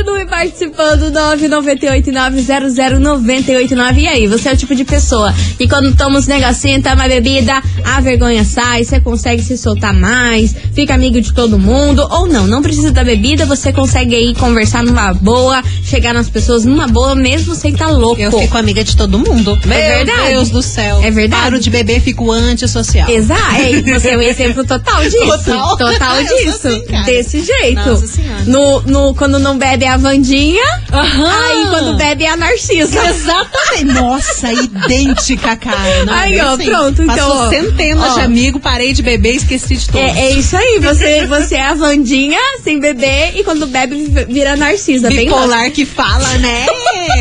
Continue. 0.00 0.20
Participando. 0.40 1.10
998-900-989. 1.10 3.98
E 3.98 4.08
aí, 4.08 4.26
você 4.26 4.48
é 4.48 4.52
o 4.52 4.56
tipo 4.56 4.74
de 4.74 4.84
pessoa 4.84 5.34
que 5.58 5.68
quando 5.68 5.94
toma 5.94 6.18
os 6.18 6.26
negocinhos, 6.26 6.82
toma 6.82 7.06
bebida, 7.06 7.62
a 7.84 8.00
vergonha 8.00 8.42
sai, 8.44 8.82
você 8.84 8.98
consegue 9.00 9.42
se 9.42 9.58
soltar 9.58 9.92
mais, 9.92 10.54
fica 10.72 10.94
amigo 10.94 11.20
de 11.20 11.34
todo 11.34 11.58
mundo. 11.58 12.06
Ou 12.10 12.26
não, 12.26 12.46
não 12.46 12.62
precisa 12.62 12.90
da 12.92 13.04
bebida, 13.04 13.44
você 13.44 13.70
consegue 13.72 14.14
aí 14.14 14.34
conversar 14.34 14.82
numa 14.82 15.12
boa, 15.12 15.62
chegar 15.82 16.14
nas 16.14 16.30
pessoas 16.30 16.64
numa 16.64 16.86
boa, 16.86 17.14
mesmo 17.14 17.54
sem 17.54 17.72
estar 17.72 17.90
louco. 17.90 18.18
Eu 18.20 18.32
fico 18.32 18.56
amiga 18.56 18.82
de 18.82 18.96
todo 18.96 19.18
mundo. 19.18 19.58
Meu 19.66 19.76
verdade. 19.76 20.30
Deus 20.30 20.48
do 20.50 20.62
céu. 20.62 21.02
É 21.02 21.10
verdade. 21.10 21.42
Paro 21.42 21.58
de 21.58 21.68
beber, 21.70 22.00
fico 22.00 22.30
antissocial. 22.30 23.10
Exato, 23.10 23.56
é, 23.56 23.82
você 23.82 24.10
é 24.10 24.16
um 24.16 24.22
exemplo 24.22 24.64
total 24.64 25.02
disso. 25.02 25.18
Total. 25.40 25.76
Total 25.76 26.22
disso. 26.24 26.68
assim. 26.68 26.84
Desse 27.04 27.42
jeito. 27.42 27.74
Nossa 27.74 28.06
Senhora. 28.06 28.44
No, 28.46 28.80
no, 28.82 29.14
quando 29.14 29.38
não 29.38 29.58
bebe 29.58 29.84
é 29.84 29.89
a 29.90 29.96
Vandinha, 29.96 30.64
Aham. 30.92 31.44
aí 31.46 31.66
quando 31.68 31.96
bebe 31.96 32.24
é 32.24 32.30
a 32.30 32.36
Narcisa. 32.36 33.06
Exatamente. 33.08 33.84
Nossa, 33.94 34.52
idêntica, 34.52 35.56
cara. 35.56 36.04
Não, 36.04 36.12
Aí, 36.14 36.40
ó, 36.40 36.54
assim. 36.54 36.64
pronto, 36.64 37.02
então, 37.02 37.50
centenas 37.50 38.12
Ó. 38.12 38.14
de 38.14 38.20
amigos, 38.20 38.60
parei 38.60 38.92
de 38.92 39.02
beber 39.02 39.34
e 39.34 39.36
esqueci 39.36 39.76
de 39.76 39.88
todos. 39.88 40.16
É, 40.16 40.20
é 40.20 40.30
isso 40.32 40.56
aí, 40.56 40.78
você, 40.80 41.26
você 41.26 41.54
é 41.56 41.62
a 41.62 41.74
Vandinha 41.74 42.40
sem 42.62 42.78
beber 42.78 43.32
e 43.36 43.44
quando 43.44 43.66
bebe 43.66 44.26
vira 44.28 44.52
a 44.52 44.56
Narcisa. 44.56 45.08
Bem 45.08 45.26
Bipolar 45.26 45.70
que 45.70 45.84
fala, 45.84 46.28
né? 46.38 46.66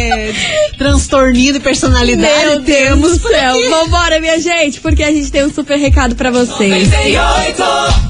Transtorninho 0.78 1.54
de 1.54 1.60
personalidade. 1.60 2.46
Meu 2.46 2.60
Deus 2.62 2.90
temos 2.90 3.18
do 3.18 3.28
céu. 3.28 3.70
Vambora, 3.70 4.20
minha 4.20 4.40
gente, 4.40 4.80
porque 4.82 5.04
a 5.04 5.12
gente 5.12 5.32
tem 5.32 5.46
um 5.46 5.54
super 5.54 5.78
recado 5.78 6.16
pra 6.16 6.32
vocês. 6.32 6.88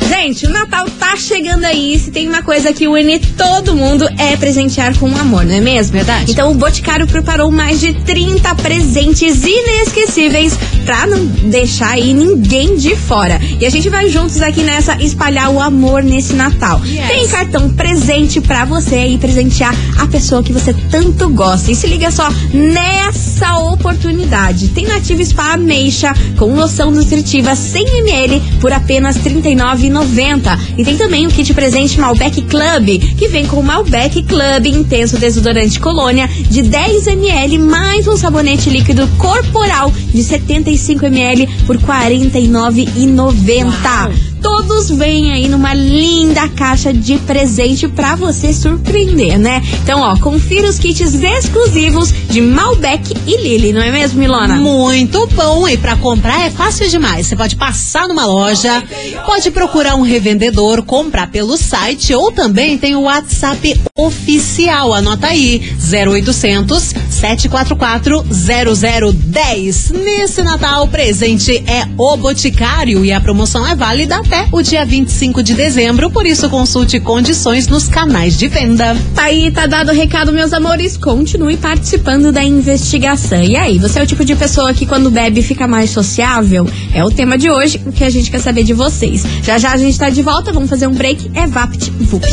Gente, 0.08 0.46
o 0.46 0.50
Natal 0.50 0.86
tá 1.00 1.16
chegando 1.16 1.66
aí. 1.66 1.98
Se 2.00 2.12
tem 2.12 2.28
uma 2.28 2.42
coisa 2.42 2.72
que 2.74 2.88
une 2.88 3.20
todo 3.20 3.76
mundo 3.76 4.08
é 4.18 4.36
presentear 4.50 4.98
com 4.98 5.16
amor, 5.16 5.46
não 5.46 5.54
é 5.54 5.62
mesmo? 5.62 5.94
Verdade. 5.94 6.32
Então 6.32 6.52
o 6.52 6.56
Boticário 6.56 7.06
preparou 7.06 7.52
mais 7.52 7.80
de 7.80 7.94
30 7.94 8.56
presentes 8.56 9.44
inesquecíveis 9.46 10.58
pra 10.84 11.06
não 11.06 11.24
deixar 11.24 11.92
aí 11.92 12.16
ninguém 12.16 12.76
de 12.76 12.96
fora. 12.96 13.40
E 13.60 13.66
a 13.66 13.70
gente 13.70 13.90
vai 13.90 14.10
juntos 14.10 14.42
aqui 14.42 14.64
nessa 14.64 14.96
espalhar 15.04 15.52
o 15.52 15.60
amor 15.60 16.02
nesse 16.02 16.34
Natal. 16.34 16.82
Yes. 16.84 17.08
Tem 17.08 17.28
cartão 17.28 17.70
presente 17.70 18.42
pra 18.42 18.66
você 18.66 18.96
aí 18.96 19.18
presentear 19.20 19.76
a 20.00 20.08
pessoa 20.08 20.42
que 20.42 20.52
você 20.52 20.74
tanto 20.90 21.30
gosta. 21.30 21.72
E 21.72 21.76
se 21.76 21.86
liga 21.86 22.10
só 22.10 22.28
nessa 22.52 23.56
oportunidade. 23.60 24.70
Tem 24.70 24.88
Nativa 24.88 25.24
Spa 25.24 25.54
Ameixa 25.54 26.12
com 26.40 26.56
loção 26.56 26.90
nutritiva 26.90 27.52
100ml 27.52 28.42
por 28.60 28.74
apenas 28.74 29.16
R$ 29.18 29.30
39,90. 29.30 30.60
E 30.76 30.84
tem 30.84 30.98
também 30.98 31.28
o 31.28 31.30
kit 31.30 31.54
presente 31.54 32.00
Malbec 32.00 32.42
Club, 32.44 33.16
que 33.16 33.28
vem 33.28 33.46
com 33.46 33.58
o 33.58 33.64
Malbec 33.64 34.24
Club 34.24 34.39
Intenso 34.66 35.18
Desodorante 35.18 35.80
Colônia 35.80 36.28
de 36.28 36.62
10ml 36.62 37.58
mais 37.60 38.06
um 38.08 38.18
sabonete 38.18 38.70
líquido 38.70 39.08
corporal 39.18 39.92
de 39.92 40.22
75ml 40.22 41.50
por 41.66 41.78
R$ 41.78 41.84
49,90. 41.84 44.39
Todos 44.42 44.90
vêm 44.90 45.32
aí 45.32 45.48
numa 45.48 45.74
linda 45.74 46.48
caixa 46.50 46.94
de 46.94 47.18
presente 47.20 47.88
pra 47.88 48.16
você 48.16 48.54
surpreender, 48.54 49.38
né? 49.38 49.62
Então, 49.84 50.02
ó, 50.02 50.18
confira 50.18 50.70
os 50.70 50.80
kits 50.80 51.14
exclusivos 51.14 52.12
de 52.30 52.42
Malbec 52.42 53.14
e 53.28 53.38
Lily, 53.38 53.74
não 53.74 53.82
é 53.82 53.92
mesmo, 53.92 54.20
Milona? 54.20 54.56
Muito 54.56 55.28
bom. 55.28 55.68
E 55.68 55.78
pra 55.78 55.96
comprar 55.98 56.46
é 56.46 56.50
fácil 56.50 56.90
demais. 56.90 57.28
Você 57.28 57.36
pode 57.36 57.56
passar 57.56 58.08
numa 58.08 58.26
loja, 58.26 58.84
pode 59.26 59.52
procurar 59.52 59.96
um 59.96 60.02
revendedor, 60.02 60.84
comprar 60.84 61.28
pelo 61.28 61.58
site 61.58 62.14
ou 62.14 62.32
também 62.32 62.78
tem 62.78 62.96
o 62.96 63.02
WhatsApp 63.02 63.80
oficial. 63.96 64.94
Anota 64.94 65.28
aí: 65.28 65.74
0800 65.92 66.94
744 67.10 68.24
0010. 68.30 69.92
Nesse 69.92 70.42
Natal, 70.44 70.86
o 70.86 70.88
presente 70.88 71.64
é 71.68 71.88
o 71.98 72.16
Boticário 72.16 73.04
e 73.04 73.12
a 73.12 73.20
promoção 73.20 73.68
é 73.68 73.76
válida 73.76 74.22
até 74.30 74.48
o 74.52 74.62
dia 74.62 74.86
25 74.86 75.42
de 75.42 75.56
dezembro. 75.56 76.12
Por 76.12 76.26
isso, 76.26 76.48
consulte 76.50 77.00
condições 77.00 77.68
nos 77.68 77.88
canais 77.88 78.38
de 78.38 78.48
venda. 78.48 78.96
Tá 79.16 79.24
aí, 79.24 79.50
tá 79.50 79.66
dado 79.66 79.90
o 79.90 79.94
recado, 79.94 80.32
meus 80.32 80.54
amores. 80.54 80.96
Continue 80.96 81.58
participando 81.58 82.32
da 82.32 82.44
investigação. 82.44 83.42
E 83.42 83.56
aí, 83.56 83.80
você 83.80 84.00
é 84.00 84.04
o 84.04 84.08
tipo 84.08 84.24
de 84.24 84.36
pessoa 84.36 84.72
que 84.72 84.86
quando 84.86 85.10
bebe 85.10 85.42
fica 85.42 85.68
mais 85.68 85.90
sociável? 85.90 86.70
É 86.94 87.04
o 87.04 87.10
tema 87.10 87.38
de 87.40 87.50
hoje, 87.50 87.82
o 87.86 87.92
que 87.92 88.04
a 88.04 88.10
gente 88.10 88.30
quer 88.30 88.40
saber 88.40 88.64
de 88.64 88.74
vocês. 88.74 89.24
Já 89.42 89.58
já 89.58 89.72
a 89.72 89.78
gente 89.78 89.98
tá 89.98 90.12
de 90.12 90.22
volta, 90.22 90.54
vamos 90.54 90.70
fazer 90.70 90.86
um 90.86 90.94
break. 90.94 91.32
É 91.34 91.48
Vapt 91.48 91.90
Vupt. 91.90 92.30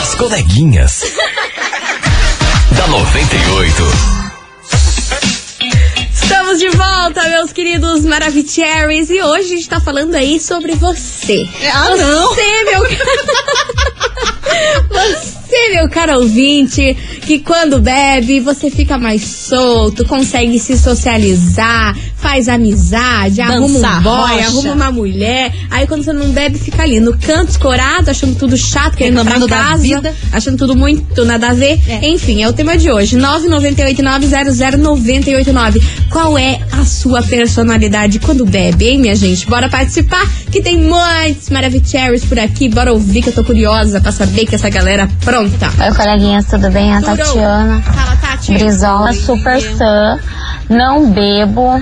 As 0.00 0.14
coleguinhas. 0.14 1.02
da 2.72 2.86
98. 2.86 4.25
Estamos 6.26 6.58
de 6.58 6.68
volta, 6.70 7.22
meus 7.28 7.52
queridos 7.52 8.04
Maravicheries. 8.04 9.10
E 9.10 9.22
hoje 9.22 9.44
a 9.44 9.56
gente 9.56 9.68
tá 9.68 9.80
falando 9.80 10.12
aí 10.16 10.40
sobre 10.40 10.74
você. 10.74 11.48
Ah, 11.72 11.94
não! 11.94 12.34
Você, 12.34 12.64
meu 12.64 12.82
Você, 14.90 15.35
meu 15.72 15.88
caro 15.88 16.18
ouvinte, 16.20 16.96
que 17.22 17.38
quando 17.40 17.80
bebe, 17.80 18.40
você 18.40 18.70
fica 18.70 18.96
mais 18.98 19.22
solto, 19.22 20.04
consegue 20.06 20.58
se 20.58 20.76
socializar, 20.78 21.96
faz 22.16 22.48
amizade, 22.48 23.40
arruma 23.40 23.78
Dança 23.78 23.98
um 23.98 24.02
boy, 24.02 24.12
rocha. 24.12 24.46
arruma 24.46 24.72
uma 24.72 24.90
mulher. 24.92 25.52
Aí 25.70 25.86
quando 25.86 26.02
você 26.04 26.12
não 26.12 26.30
bebe, 26.30 26.58
fica 26.58 26.82
ali 26.82 27.00
no 27.00 27.16
canto 27.18 27.50
escorado, 27.50 28.10
achando 28.10 28.34
tudo 28.36 28.56
chato, 28.56 28.96
querendo 28.96 29.24
pra 29.24 29.46
casa, 29.46 29.82
vida. 29.82 30.14
achando 30.32 30.56
tudo 30.56 30.76
muito 30.76 31.24
nada 31.24 31.50
a 31.50 31.54
ver. 31.54 31.78
É. 31.88 32.08
Enfim, 32.08 32.42
é 32.42 32.48
o 32.48 32.52
tema 32.52 32.76
de 32.76 32.90
hoje. 32.90 33.16
998900989. 33.16 35.82
Qual 36.10 36.36
é 36.38 36.60
a 36.72 36.84
sua 36.84 37.22
personalidade 37.22 38.18
quando 38.18 38.44
bebe, 38.44 38.88
hein, 38.88 38.98
minha 38.98 39.14
gente? 39.16 39.46
Bora 39.46 39.68
participar, 39.68 40.24
que 40.50 40.60
tem 40.60 40.78
muitos 40.78 41.50
Maravicheries 41.50 42.24
por 42.24 42.38
aqui. 42.38 42.68
Bora 42.68 42.92
ouvir, 42.92 43.22
que 43.22 43.28
eu 43.28 43.32
tô 43.34 43.44
curiosa 43.44 44.00
pra 44.00 44.12
saber 44.12 44.46
que 44.46 44.54
essa 44.54 44.68
galera 44.68 45.08
pronta. 45.24 45.45
Conta. 45.50 45.84
Oi, 45.84 45.94
coleguinhas, 45.94 46.44
tudo 46.46 46.70
bem? 46.70 46.94
A. 46.94 47.00
Tatiana. 47.00 47.80
Fala, 47.82 48.16
Tati. 48.16 48.54
Brizola 48.54 49.12
super 49.12 49.60
sã. 49.60 50.18
Não 50.68 51.10
bebo. 51.10 51.80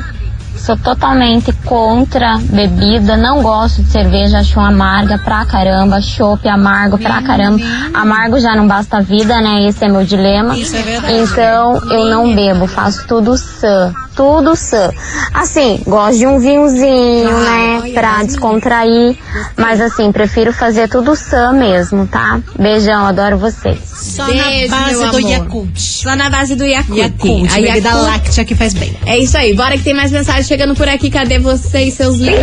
Sou 0.56 0.76
totalmente 0.76 1.52
contra 1.64 2.38
bebida. 2.38 3.16
Não 3.16 3.42
gosto 3.42 3.82
de 3.82 3.90
cerveja. 3.90 4.38
Acho 4.38 4.60
amarga 4.60 5.18
pra 5.18 5.44
caramba. 5.46 6.00
Chopp 6.00 6.46
amargo 6.46 6.98
pra 6.98 7.22
caramba. 7.22 7.58
Amargo 7.94 8.38
já 8.38 8.54
não 8.54 8.66
basta 8.66 8.98
a 8.98 9.00
vida, 9.00 9.40
né? 9.40 9.66
Esse 9.66 9.84
é 9.84 9.88
meu 9.88 10.04
dilema. 10.04 10.56
Isso 10.56 10.76
é 10.76 10.82
verdade. 10.82 11.14
Então, 11.14 11.76
eu 11.90 12.04
não 12.06 12.34
bebo. 12.34 12.66
Faço 12.66 13.06
tudo 13.06 13.36
sã. 13.36 13.92
Tudo 14.16 14.54
sã. 14.54 14.90
Assim, 15.32 15.80
gosto 15.86 16.18
de 16.18 16.26
um 16.26 16.38
vinhozinho, 16.38 17.30
né? 17.36 17.82
Pra 17.92 18.22
descontrair. 18.22 19.16
Mas 19.56 19.80
assim, 19.80 20.12
prefiro 20.12 20.52
fazer 20.52 20.88
tudo 20.88 21.16
sã 21.16 21.52
mesmo, 21.52 22.06
tá? 22.06 22.38
Beijão, 22.56 23.06
adoro 23.06 23.36
vocês. 23.38 23.78
Só 23.84 24.26
Beijo, 24.26 24.70
na 24.70 24.78
base 24.80 25.10
do. 25.10 25.18
Yakult. 25.28 25.78
Só 25.80 26.14
na 26.16 26.30
base 26.30 26.54
do 26.54 26.64
Yakult. 26.64 26.96
Yakult, 26.98 27.50
A 27.50 27.54
bebida 27.54 27.88
Yakult- 27.88 28.04
láctea 28.04 28.44
que 28.44 28.54
faz 28.54 28.74
bem. 28.74 28.96
É 29.06 29.18
isso 29.18 29.36
aí, 29.36 29.54
bora 29.54 29.76
que 29.76 29.82
tem 29.82 29.94
mais 29.94 30.12
mensagem 30.12 30.44
chegando 30.44 30.74
por 30.76 30.88
aqui. 30.88 31.10
Cadê 31.10 31.38
vocês, 31.40 31.94
seus 31.94 32.18
lindos? 32.18 32.38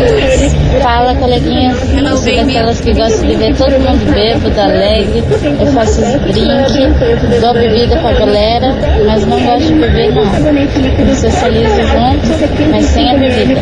Fala, 0.83 1.15
coleguinha. 1.15 1.71
Hello, 1.95 2.09
Eu 2.09 2.17
sou 2.17 2.25
baby. 2.25 2.37
daquelas 2.53 2.81
que 2.81 2.93
gostam 2.93 3.27
de 3.27 3.35
ver 3.35 3.55
todo 3.55 3.71
mundo 3.79 4.11
bêbado, 4.13 4.59
alegre. 4.59 5.23
Eu 5.59 5.71
faço 5.71 6.01
os 6.01 6.33
drinks, 6.33 7.39
dou 7.41 7.53
bebida 7.53 7.95
pra 8.01 8.11
galera, 8.13 8.75
mas 9.07 9.25
não 9.25 9.39
gosto 9.45 9.67
de 9.67 9.73
beber, 9.79 10.13
não. 10.13 10.23
Eu 10.23 11.60
socializo 11.69 11.87
junto, 11.91 12.69
mas 12.71 12.85
sem 12.85 13.09
a 13.09 13.17
bebida. 13.17 13.61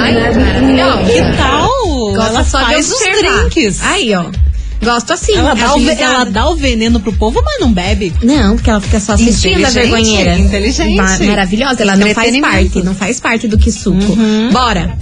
Ai. 0.00 0.14
Que 1.04 1.36
tal? 1.36 1.68
Gosta 2.14 2.28
ela 2.30 2.44
só 2.44 2.58
de 2.60 2.64
faz 2.66 2.90
os 2.92 2.98
drinks. 3.00 3.82
Aí, 3.82 4.14
ó. 4.14 4.24
Gosto 4.84 5.12
assim. 5.12 5.36
Ela 5.36 5.54
dá, 5.54 5.76
o, 5.76 5.90
ela 5.90 6.24
dá 6.24 6.48
o 6.50 6.56
veneno 6.56 6.98
pro 6.98 7.12
povo, 7.12 7.40
mas 7.44 7.60
não 7.60 7.72
bebe. 7.72 8.12
Não, 8.20 8.56
porque 8.56 8.68
ela 8.68 8.80
fica 8.80 8.98
só 8.98 9.12
assistindo 9.12 9.64
a 9.64 9.70
Inteligente, 9.70 9.74
vergonheira. 9.92 10.38
inteligente. 10.38 10.96
Ma- 10.96 11.18
maravilhosa, 11.20 11.82
ela 11.82 11.96
não 11.96 12.08
faz 12.12 12.40
parte, 12.40 12.82
não 12.82 12.94
faz 12.94 13.20
parte 13.20 13.46
do 13.46 13.56
que 13.56 13.70
suco. 13.70 14.16
Bora. 14.50 14.96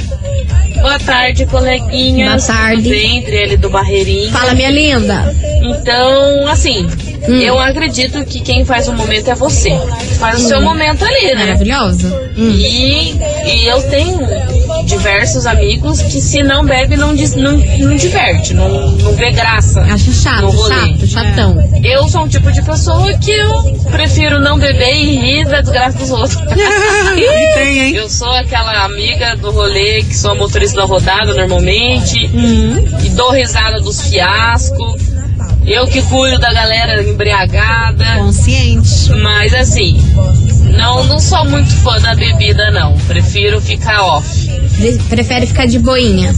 Boa 0.83 0.99
tarde, 0.99 1.47
coleguinhas. 1.47 2.47
Boa 2.47 2.59
tarde. 2.59 2.83
Tudo 2.83 2.91
bem, 2.91 3.19
Adriele 3.23 3.57
do 3.57 3.71
Barreirinha. 3.71 4.31
Fala, 4.33 4.55
minha 4.55 4.71
linda. 4.71 5.35
Então, 5.63 6.47
assim, 6.49 6.87
Hum. 7.31 7.41
eu 7.41 7.59
acredito 7.61 8.25
que 8.25 8.41
quem 8.41 8.65
faz 8.65 8.89
o 8.89 8.93
momento 8.93 9.31
é 9.31 9.35
você. 9.35 9.71
Faz 10.19 10.43
o 10.45 10.49
seu 10.49 10.61
momento 10.61 11.05
ali, 11.05 11.35
né? 11.35 11.47
Maravilhosa. 11.47 12.09
Hum. 12.37 12.51
E, 12.51 13.15
e 13.47 13.67
eu 13.67 13.81
tenho 13.89 14.19
diversos 14.85 15.47
amigos 15.47 16.03
que 16.03 16.21
se 16.21 16.43
não 16.43 16.65
bebe, 16.65 16.97
não, 16.97 17.13
não, 17.13 17.57
não 17.57 17.97
diverte, 17.97 18.55
não, 18.55 18.91
não 18.93 19.13
vê 19.15 19.31
graça. 19.31 19.81
Acha 19.81 20.13
chato, 20.13 20.53
chato, 20.69 21.07
chatão. 21.07 21.71
Eu 21.85 22.09
sou 22.09 22.25
um 22.25 22.29
tipo 22.29 22.51
de 22.51 22.63
pessoa 22.63 23.13
que 23.19 23.31
eu 23.31 23.63
prefiro 23.91 24.41
não 24.41 24.59
beber 24.59 24.95
e 24.95 25.17
rir 25.17 25.45
da 25.47 25.61
desgraça 25.61 25.99
dos 25.99 26.11
outros. 26.11 26.37
Tem, 27.55 27.79
hein? 27.79 27.95
Eu 27.95 28.09
sou 28.09 28.31
aquela 28.31 28.85
amiga 28.85 29.37
do 29.37 29.51
rolê 29.51 30.03
que 30.03 30.17
sou 30.17 30.33
a 30.33 30.35
motorista 30.35 30.81
da 30.81 30.85
rodada 30.85 31.35
normalmente 31.35 32.31
e 33.05 33.09
dou 33.11 33.31
risada 33.31 33.81
dos 33.81 34.01
fiascos. 34.09 35.10
Eu 35.67 35.87
que 35.87 36.03
cuido 36.03 36.39
da 36.39 36.53
galera 36.53 37.03
embriagada. 37.03 38.05
Consciente. 38.17 39.11
Mas 39.23 39.55
assim, 39.55 40.01
não, 40.77 41.05
não 41.05 41.19
sou 41.19 41.45
muito 41.45 41.71
fã 41.77 42.01
da 42.01 42.15
bebida, 42.15 42.71
não. 42.71 42.97
Prefiro 43.07 43.61
ficar 43.61 44.03
off. 44.03 44.49
Prefere 45.09 45.47
ficar 45.47 45.67
de 45.67 45.79
boinha. 45.79 46.35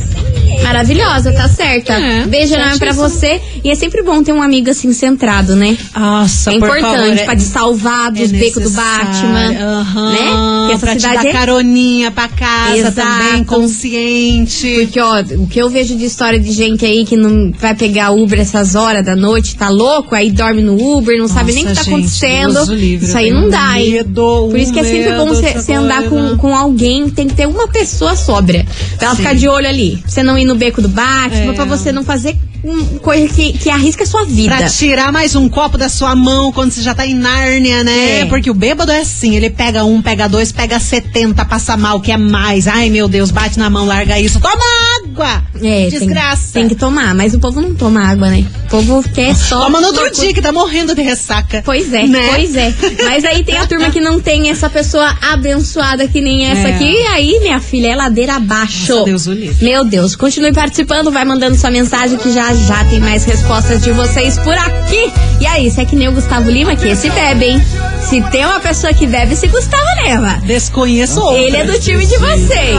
Maravilhosa, 0.63 1.33
tá 1.33 1.49
certa. 1.49 1.93
É, 1.95 2.27
Beijo 2.27 2.55
enorme 2.55 2.79
pra 2.79 2.93
você. 2.93 3.41
E 3.65 3.71
é 3.71 3.75
sempre 3.75 4.03
bom 4.03 4.23
ter 4.23 4.33
um 4.33 4.43
amigo 4.43 4.71
assim 4.71 4.93
centrado, 4.93 5.55
né? 5.57 5.77
Nossa, 5.97 6.51
é 6.53 6.59
por 6.59 6.69
importante 6.69 6.99
favor, 7.01 7.19
é- 7.19 7.25
pra 7.25 7.37
te 7.37 7.43
salvar 7.43 8.11
dos 8.13 8.33
é 8.33 8.37
becos 8.37 8.63
do. 8.63 8.71
Batman. 8.71 9.55
Aham, 9.61 10.13
Né? 10.13 10.19
Porque 10.63 10.73
essa 10.75 10.87
pra 10.87 10.95
te 10.97 11.01
cidade 11.03 11.23
dar 11.25 11.27
é- 11.29 11.33
caroninha 11.33 12.11
pra 12.11 12.29
casa 12.29 12.77
Exato. 12.77 12.95
também, 12.97 13.45
consciente. 13.45 14.75
Porque, 14.85 15.01
ó, 15.01 15.21
o 15.39 15.47
que 15.47 15.59
eu 15.61 15.69
vejo 15.69 15.97
de 15.97 16.05
história 16.05 16.39
de 16.39 16.53
gente 16.53 16.85
aí 16.85 17.05
que 17.05 17.17
não 17.17 17.53
vai 17.59 17.75
pegar 17.75 18.11
Uber 18.13 18.41
essas 18.41 18.75
horas 18.75 19.05
da 19.05 19.15
noite, 19.17 19.55
tá 19.57 19.69
louco, 19.69 20.15
aí 20.15 20.31
dorme 20.31 20.63
no 20.63 20.75
Uber, 20.97 21.19
não 21.19 21.29
sabe 21.29 21.53
nem 21.53 21.65
o 21.65 21.69
que 21.69 21.75
tá 21.75 21.81
Nossa, 21.81 21.91
gente, 21.91 22.25
acontecendo. 22.27 22.75
Livre, 22.75 23.07
Isso 23.07 23.17
aí 23.19 23.31
não 23.31 23.49
dá, 23.49 23.79
hein? 23.81 23.93
medo, 23.93 24.49
Por 24.51 24.59
isso 24.59 24.73
que 24.73 24.81
é 24.81 24.85
sempre 24.85 25.13
bom 25.15 25.27
você 25.29 25.73
andar 25.73 26.05
com, 26.05 26.37
com 26.37 26.57
alguém, 26.57 27.09
tem 27.11 27.27
que 27.29 27.35
ter 27.35 27.47
uma 27.47 27.69
pessoa 27.69 28.17
sóbria. 28.17 28.67
Pra 28.97 29.09
ela 29.09 29.17
Sim. 29.17 29.23
ficar 29.23 29.35
de 29.35 29.49
olho 29.49 29.69
ali. 29.69 29.99
Pra 30.03 30.11
você 30.11 30.23
não 30.23 30.39
ir 30.43 30.45
no 30.45 30.55
beco 30.55 30.81
do 30.83 30.89
Batman, 30.89 31.53
É. 31.53 31.55
pra 31.55 31.65
você 31.65 31.91
não 31.93 32.05
fazer 32.05 32.37
hum, 32.65 32.99
coisa 32.99 33.27
que, 33.33 33.53
que 33.55 33.69
arrisca 33.71 34.05
a 34.05 34.07
sua 34.07 34.25
vida. 34.25 34.57
Pra 34.57 34.69
tirar 34.69 35.13
mais 35.13 35.35
um 35.35 35.49
copo 35.49 35.77
da 35.79 35.89
sua 35.89 36.15
mão 36.15 36.53
quando 36.53 36.71
você 36.71 36.83
já 36.83 36.95
tá 36.95 37.07
em 37.07 37.15
Nárnia, 37.15 37.83
né? 37.83 38.21
É. 38.21 38.25
Porque 38.27 38.51
o 38.51 38.55
bêbado 38.55 38.93
é 38.93 39.01
assim, 39.01 39.35
ele 39.37 39.51
pega 39.51 39.85
um, 39.85 40.01
pega 40.03 40.29
dois, 40.29 40.53
pega 40.53 40.79
70, 40.79 41.45
passa 41.45 41.77
mal, 41.77 42.01
quer 42.01 42.17
mais. 42.19 42.69
Ai, 42.69 42.89
meu 42.91 43.09
Deus, 43.09 43.31
bate 43.31 43.59
na 43.59 43.69
mão, 43.71 43.87
larga 43.87 44.19
isso. 44.21 44.39
Toma 44.41 44.63
água! 45.05 45.43
É, 45.57 45.61
tem- 45.61 45.89
Desgraça. 45.91 46.53
Tem, 46.53 46.69
que 46.69 46.75
tomar, 46.75 47.15
mas 47.15 47.35
o 47.35 47.39
povo 47.41 47.61
não 47.61 47.75
toma 47.75 48.01
água, 48.05 48.29
né? 48.31 48.45
O 48.67 48.69
povo 48.69 49.03
quer 49.11 49.35
só. 49.35 49.65
Toma 49.65 49.81
no 49.81 49.89
outro 49.89 50.11
dia 50.13 50.33
que 50.33 50.41
tá 50.41 50.53
morrendo 50.53 50.95
de 50.95 51.03
ressaca. 51.03 51.63
Pois 51.65 51.93
é, 51.93 52.07
Né? 52.07 52.29
pois 52.35 52.55
é. 52.57 52.73
Mas 53.05 53.25
aí 53.25 53.45
tem 53.45 53.57
a 53.59 53.67
turma 53.67 53.91
que 53.91 54.01
não 54.01 54.21
tem 54.21 54.49
essa 54.51 54.71
pessoa 54.71 55.17
abençoada 55.21 56.07
que 56.09 56.21
nem 56.21 56.47
essa 56.47 56.69
É. 56.69 56.75
aqui. 56.75 56.85
E 56.85 57.07
aí, 57.09 57.41
minha 57.41 57.61
filha, 57.61 57.89
é 57.89 57.97
ladeira 57.97 58.37
abaixo. 58.37 58.93
Nossa, 58.93 59.05
Deus 59.05 59.27
o 59.27 59.33
livre. 59.33 59.65
Meu 59.65 59.85
Deus, 59.85 60.15
continue 60.33 60.53
participando, 60.55 61.13
vai 61.13 61.27
mandando 61.27 61.55
sua 61.59 61.71
mensagem 61.71 62.17
que 62.17 62.33
já 62.33 62.55
já 62.55 62.83
tem 62.87 62.99
mais 62.99 63.23
respostas 63.25 63.83
de 63.83 63.93
vocês 63.93 64.39
por 64.39 64.55
aqui. 64.55 65.13
E 65.39 65.47
aí, 65.47 65.71
se 65.71 65.83
é 65.83 65.85
que 65.85 65.95
nem 65.95 66.09
o 66.09 66.13
Gustavo 66.13 66.51
Lima, 66.51 66.75
que 66.75 66.89
esse 66.89 67.11
bebe, 67.11 67.45
hein? 67.45 67.63
Se 68.01 68.23
tem 68.31 68.47
uma 68.47 68.59
pessoa 68.59 68.95
que 68.95 69.07
bebe, 69.07 69.35
esse 69.35 69.47
Gustavo 69.49 69.83
Lima. 70.03 70.41
Desconheço 70.47 71.21
outro. 71.21 71.37
Ele 71.37 71.57
é 71.59 71.67
do 71.67 71.79
time 71.79 72.07
de 72.07 72.17
vocês. 72.17 72.79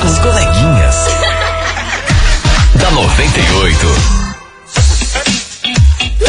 As 0.00 0.18
coleguinhas. 0.20 0.96
da 2.78 2.90
98. 2.92 4.15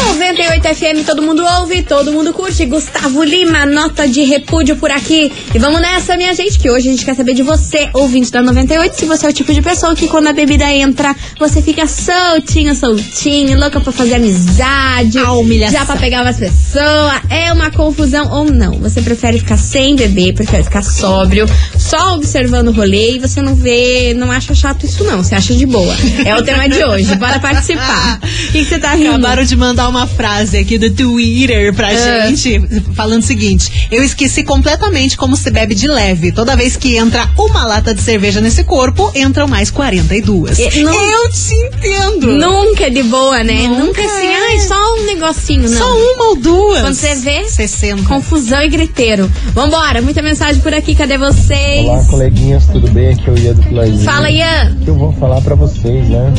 98 0.06 0.62
FM, 0.74 1.06
todo 1.06 1.22
mundo 1.22 1.44
ouve, 1.60 1.82
todo 1.82 2.12
mundo 2.12 2.32
curte. 2.32 2.64
Gustavo 2.66 3.22
Lima, 3.22 3.66
nota 3.66 4.06
de 4.06 4.22
repúdio 4.22 4.76
por 4.76 4.90
aqui. 4.90 5.32
E 5.54 5.58
vamos 5.58 5.80
nessa, 5.80 6.16
minha 6.16 6.34
gente, 6.34 6.58
que 6.58 6.70
hoje 6.70 6.88
a 6.88 6.92
gente 6.92 7.04
quer 7.04 7.14
saber 7.14 7.34
de 7.34 7.42
você, 7.42 7.88
ouvinte 7.92 8.30
da 8.30 8.42
98, 8.42 8.94
se 8.94 9.04
você 9.04 9.26
é 9.26 9.28
o 9.30 9.32
tipo 9.32 9.52
de 9.52 9.60
pessoa 9.62 9.94
que 9.94 10.08
quando 10.08 10.28
a 10.28 10.32
bebida 10.32 10.70
entra, 10.72 11.14
você 11.38 11.60
fica 11.60 11.86
soltinho, 11.86 12.74
soltinho, 12.74 13.58
louca 13.58 13.80
pra 13.80 13.92
fazer 13.92 14.14
amizade. 14.14 15.18
A 15.18 15.32
humilhação. 15.32 15.78
Já 15.78 15.86
pra 15.86 15.96
pegar 15.96 16.22
umas 16.22 16.36
pessoas. 16.36 17.20
É 17.30 17.52
uma 17.52 17.70
confusão 17.70 18.30
ou 18.30 18.44
não? 18.44 18.72
Você 18.80 19.02
prefere 19.02 19.38
ficar 19.38 19.56
sem 19.56 19.96
beber, 19.96 20.34
prefere 20.34 20.62
ficar 20.62 20.82
sóbrio, 20.82 21.46
só 21.78 22.14
observando 22.14 22.68
o 22.68 22.72
rolê 22.72 23.16
e 23.16 23.18
você 23.18 23.40
não 23.40 23.54
vê, 23.54 24.14
não 24.14 24.30
acha 24.30 24.54
chato 24.54 24.84
isso 24.86 25.04
não, 25.04 25.22
você 25.22 25.34
acha 25.34 25.54
de 25.54 25.66
boa. 25.66 25.94
É 26.24 26.34
o 26.36 26.42
tema 26.42 26.68
de 26.68 26.82
hoje, 26.84 27.14
bora 27.16 27.38
participar. 27.40 28.18
O 28.22 28.26
que 28.52 28.58
que 28.58 28.64
você 28.64 28.78
tá 28.78 28.94
rindo? 28.94 29.10
Acabaram 29.10 29.44
de 29.44 29.56
mandar 29.56 29.87
uma 29.88 30.06
frase 30.06 30.56
aqui 30.58 30.78
do 30.78 30.90
Twitter 30.90 31.72
pra 31.74 31.88
Ah. 31.88 32.26
gente, 32.28 32.60
falando 32.94 33.22
o 33.22 33.26
seguinte: 33.26 33.88
Eu 33.90 34.02
esqueci 34.02 34.42
completamente 34.42 35.16
como 35.16 35.36
se 35.36 35.50
bebe 35.50 35.74
de 35.74 35.86
leve. 35.86 36.30
Toda 36.32 36.54
vez 36.56 36.76
que 36.76 36.96
entra 36.96 37.28
uma 37.38 37.66
lata 37.66 37.94
de 37.94 38.00
cerveja 38.02 38.40
nesse 38.40 38.64
corpo, 38.64 39.10
entram 39.14 39.46
mais 39.48 39.70
42. 39.70 40.58
E 40.58 40.82
não- 40.82 40.92
Eu 40.94 41.30
te 41.30 41.54
entendo. 41.54 42.26
Nunca 42.32 42.84
é 42.86 42.90
de 42.90 43.02
boa, 43.02 43.42
né? 43.42 43.66
Nunca 43.66 43.88
Nunca, 43.88 44.02
assim, 44.02 44.26
é. 44.26 44.50
ai, 44.50 44.60
só 44.60 44.74
um 44.96 45.06
negocinho, 45.06 45.68
não. 45.68 45.78
Só 45.78 45.96
uma 45.96 46.24
ou 46.28 46.36
duas. 46.36 46.80
Quando 46.82 46.94
você 46.94 47.14
vê, 47.14 47.44
60. 47.48 48.02
confusão 48.04 48.62
e 48.62 48.68
griteiro. 48.68 49.30
Vambora, 49.54 50.02
muita 50.02 50.20
mensagem 50.22 50.60
por 50.60 50.72
aqui, 50.74 50.94
cadê 50.94 51.16
vocês? 51.16 51.86
Olá, 51.86 52.04
coleguinhas, 52.04 52.66
tudo 52.66 52.90
bem? 52.90 53.08
Aqui 53.14 53.28
é 53.28 53.32
o 53.32 53.38
Ian 53.38 53.54
do 53.54 53.62
Pilarzinho. 53.62 54.04
Fala, 54.04 54.30
Ian. 54.30 54.76
O 54.80 54.84
que 54.84 54.90
eu 54.90 54.94
vou 54.94 55.12
falar 55.14 55.40
pra 55.40 55.54
vocês, 55.54 56.08
né? 56.08 56.32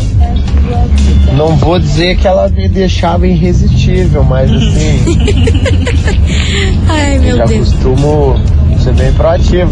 Não 1.36 1.56
vou 1.58 1.80
dizer 1.80 2.18
que 2.18 2.28
ela 2.28 2.50
me 2.50 2.68
deixava 2.70 3.28
irresistível, 3.40 4.24
mas 4.24 4.52
assim, 4.52 5.00
Ai, 6.90 7.20
meu 7.20 7.38
já 7.38 7.46
Deus. 7.46 7.72
costumo 7.74 8.36
ser 8.80 8.94
bem 8.96 9.12
proativo. 9.14 9.72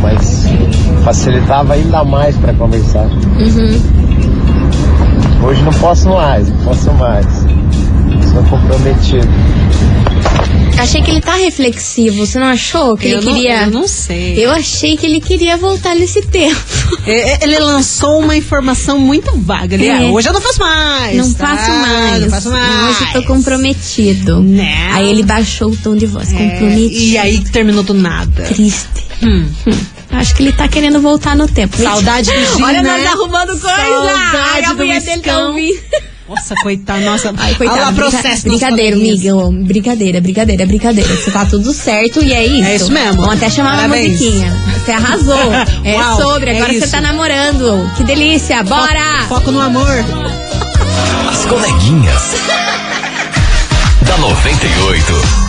Mas 0.00 0.44
facilitava 1.02 1.74
ainda 1.74 2.04
mais 2.04 2.36
pra 2.36 2.52
conversar. 2.54 3.06
Uhum. 3.06 3.80
Hoje 5.46 5.62
não 5.62 5.72
posso 5.72 6.08
mais, 6.10 6.48
não 6.48 6.56
posso 6.58 6.92
mais. 6.94 7.26
Sou 8.30 8.42
comprometido. 8.50 9.28
Achei 10.78 11.00
que 11.02 11.10
ele 11.10 11.20
tá 11.20 11.34
reflexivo, 11.36 12.26
você 12.26 12.38
não 12.38 12.46
achou? 12.48 12.96
Que 12.96 13.08
eu 13.08 13.18
ele 13.18 13.26
não, 13.26 13.34
queria. 13.34 13.62
eu 13.62 13.70
não 13.70 13.88
sei. 13.88 14.34
Eu 14.44 14.50
achei 14.50 14.96
que 14.96 15.06
ele 15.06 15.20
queria 15.20 15.56
voltar 15.56 15.94
nesse 15.94 16.22
tempo. 16.22 16.60
É, 17.06 17.44
Ele 17.44 17.58
lançou 17.58 18.18
uma 18.20 18.34
informação 18.34 18.98
muito 18.98 19.30
vaga. 19.38 19.74
Ele, 19.74 19.86
É. 19.88 19.98
ah, 19.98 20.02
hoje 20.10 20.26
eu 20.28 20.32
não 20.32 20.40
faço 20.40 20.58
mais. 20.58 21.16
Não 21.18 21.34
tá? 21.34 21.54
faço 21.56 21.70
mais. 21.70 22.22
Não 22.22 22.30
faço 22.30 22.50
mais. 22.50 22.96
Hoje 22.96 23.04
eu 23.14 23.20
tô 23.20 23.26
comprometido. 23.28 24.40
Não. 24.40 24.64
Aí 24.92 25.10
ele 25.10 25.22
baixou 25.22 25.70
o 25.70 25.76
tom 25.76 25.94
de 25.96 26.06
voz, 26.06 26.32
É, 26.32 26.36
comprometido. 26.36 26.94
e 26.94 27.18
aí 27.18 27.40
terminou 27.40 27.82
do 27.82 27.92
nada. 27.92 28.44
Triste. 28.44 28.88
Hum. 29.22 29.46
Acho 30.10 30.34
que 30.34 30.42
ele 30.44 30.52
tá 30.52 30.66
querendo 30.66 30.98
voltar 31.00 31.36
no 31.36 31.46
tempo. 31.46 31.76
Saudade 31.76 32.30
do 32.30 32.40
Gina. 32.56 32.66
Olha, 32.66 32.82
nós 32.82 33.06
arrumando 33.06 33.48
coisa. 33.48 33.76
Saudade 33.76 34.36
Ai, 34.54 34.64
a 34.64 34.68
do 34.70 34.76
mulher 34.76 35.00
dele 35.02 35.22
tá 35.22 35.38
ouvindo. 35.48 35.80
Nossa, 36.28 36.54
coitada, 36.62 37.00
nossa. 37.00 37.34
Ai, 37.36 37.54
coitado, 37.54 37.76
Olha 37.78 37.86
lá, 37.86 37.92
brinca- 37.92 38.10
processo 38.10 38.28
nas 38.48 38.58
brincadeira, 38.58 38.96
amiga. 38.96 39.34
Brincadeira, 39.66 40.20
brincadeira, 40.22 40.66
brincadeira. 40.66 41.16
Você 41.16 41.30
tá 41.30 41.44
tudo 41.44 41.72
certo 41.74 42.24
e 42.24 42.32
é 42.32 42.46
isso. 42.46 42.64
É 42.64 42.76
isso 42.76 42.92
mesmo. 42.92 43.20
Vamos 43.22 43.36
até 43.36 43.50
chamar 43.50 43.76
Parabéns. 43.76 44.20
uma 44.20 44.30
musiquinha. 44.30 44.56
Você 44.84 44.92
arrasou. 44.92 45.34
É 45.84 45.94
Uau, 45.96 46.20
sobre. 46.22 46.50
é 46.50 46.56
Agora 46.56 46.72
você 46.72 46.78
isso. 46.78 46.90
tá 46.90 47.00
namorando. 47.02 47.90
Que 47.96 48.04
delícia. 48.04 48.62
Bora! 48.62 49.24
Foco 49.28 49.50
no 49.50 49.60
amor. 49.60 49.86
As 51.30 51.44
coleguinhas. 51.44 52.22
da 54.06 54.16
98. 54.16 55.43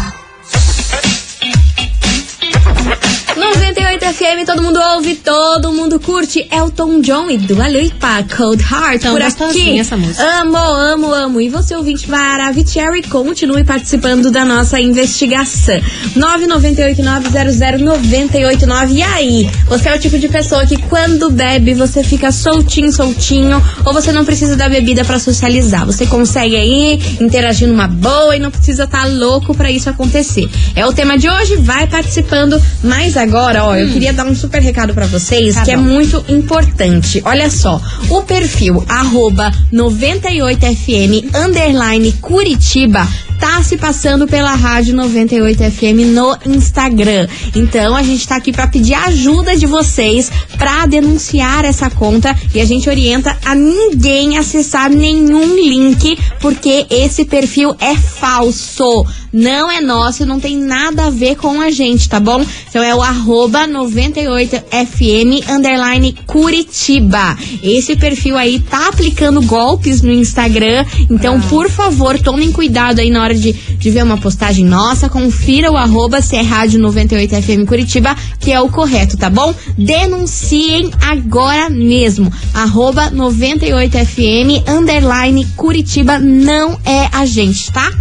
98 3.35 4.05
FM, 4.13 4.45
todo 4.45 4.61
mundo 4.63 4.79
ouve, 4.93 5.15
todo 5.15 5.73
mundo 5.73 5.99
curte. 5.99 6.47
Elton 6.49 7.01
John 7.01 7.29
e 7.29 7.37
Dua 7.37 7.67
Lipa, 7.67 8.23
Cold 8.33 8.63
Heart 8.63 9.01
por 9.01 9.21
aqui. 9.21 9.77
essa 9.77 9.97
música. 9.97 10.23
Amo, 10.39 10.55
amo, 10.57 11.13
amo. 11.13 11.41
E 11.41 11.49
você, 11.49 11.75
ouvinte 11.75 12.09
Maravicherry, 12.09 13.03
continue 13.03 13.65
participando 13.65 14.31
da 14.31 14.45
nossa 14.45 14.79
investigação. 14.79 15.81
998-900-989. 16.15 18.91
E 18.93 19.03
aí? 19.03 19.49
Você 19.67 19.89
é 19.89 19.95
o 19.95 19.99
tipo 19.99 20.17
de 20.17 20.29
pessoa 20.29 20.65
que 20.65 20.77
quando 20.83 21.29
bebe, 21.29 21.73
você 21.73 22.05
fica 22.05 22.31
soltinho, 22.31 22.89
soltinho, 22.89 23.61
ou 23.83 23.93
você 23.93 24.13
não 24.13 24.23
precisa 24.23 24.55
da 24.55 24.69
bebida 24.69 25.03
pra 25.03 25.19
socializar. 25.19 25.85
Você 25.85 26.05
consegue 26.05 26.55
aí 26.55 27.01
interagir 27.19 27.67
numa 27.67 27.87
boa 27.87 28.33
e 28.33 28.39
não 28.39 28.49
precisa 28.49 28.85
estar 28.85 29.11
louco 29.11 29.53
pra 29.53 29.69
isso 29.69 29.89
acontecer. 29.89 30.49
É 30.73 30.85
o 30.85 30.93
tema 30.93 31.17
de 31.17 31.29
hoje, 31.29 31.57
vai 31.57 31.85
participando. 31.85 32.61
Mas 32.81 33.17
agora, 33.17 33.24
ó, 33.33 33.75
eu 33.75 33.89
queria 33.89 34.13
dar 34.13 34.25
um 34.25 34.35
super 34.35 34.61
recado 34.61 34.93
pra 34.93 35.05
vocês, 35.07 35.55
Tá 35.55 35.63
que 35.63 35.71
é 35.71 35.77
bom. 35.77 35.83
muito 35.83 36.23
importante. 36.27 37.21
Olha 37.25 37.49
só, 37.49 37.81
o 38.09 38.21
perfil 38.23 38.83
arroba 38.87 39.51
98fm 39.73 41.35
underline 41.35 42.11
Curitiba 42.13 43.07
tá 43.39 43.61
se 43.61 43.77
passando 43.77 44.27
pela 44.27 44.55
Rádio 44.55 44.95
98FM 44.95 46.05
no 46.05 46.37
Instagram. 46.55 47.27
Então 47.55 47.95
a 47.95 48.01
gente 48.01 48.27
tá 48.27 48.37
aqui 48.37 48.51
pra 48.51 48.67
pedir 48.67 48.93
ajuda 48.93 49.57
de 49.57 49.65
vocês 49.65 50.31
pra 50.57 50.85
denunciar 50.85 51.65
essa 51.65 51.89
conta 51.89 52.35
e 52.53 52.61
a 52.61 52.65
gente 52.65 52.89
orienta 52.89 53.37
a 53.45 53.53
ninguém 53.53 54.37
acessar 54.37 54.89
nenhum 54.89 55.53
link 55.55 56.17
porque 56.39 56.85
esse 56.89 57.25
perfil 57.25 57.75
é 57.79 57.95
falso. 57.95 59.05
Não 59.35 59.69
é 59.69 59.81
nosso, 59.81 60.25
não 60.25 60.39
tem 60.39 60.57
nada 60.57 61.07
a 61.07 61.09
ver 61.09 61.35
com 61.35 61.59
a 61.59 61.69
gente, 61.69 62.07
tá 62.07 62.21
bom? 62.21 62.41
Então 62.69 62.81
é 62.81 62.95
o 62.95 63.01
arroba 63.01 63.67
98FM 63.67 65.43
underline 65.49 66.15
Curitiba. 66.25 67.37
Esse 67.61 67.97
perfil 67.97 68.37
aí 68.37 68.61
tá 68.61 68.87
aplicando 68.87 69.41
golpes 69.41 70.01
no 70.01 70.09
Instagram. 70.09 70.85
Então, 71.11 71.41
por 71.41 71.69
favor, 71.69 72.17
tomem 72.17 72.49
cuidado 72.49 72.99
aí 72.99 73.09
na 73.09 73.21
hora 73.21 73.33
de, 73.35 73.51
de 73.51 73.91
ver 73.91 74.05
uma 74.05 74.17
postagem 74.17 74.63
nossa. 74.63 75.09
Confira 75.09 75.69
o 75.69 75.75
arroba 75.75 76.21
se 76.21 76.37
é 76.37 76.41
Rádio 76.41 76.79
98FM 76.79 77.65
Curitiba, 77.65 78.15
que 78.39 78.53
é 78.53 78.61
o 78.61 78.69
correto, 78.69 79.17
tá 79.17 79.29
bom? 79.29 79.53
Denunciem 79.77 80.91
agora 81.01 81.69
mesmo. 81.69 82.31
Arroba 82.53 83.11
98FM 83.11 84.63
underline 84.65 85.45
Curitiba 85.57 86.19
não 86.19 86.79
é 86.85 87.09
a 87.11 87.25
gente, 87.25 87.69
tá? 87.73 87.91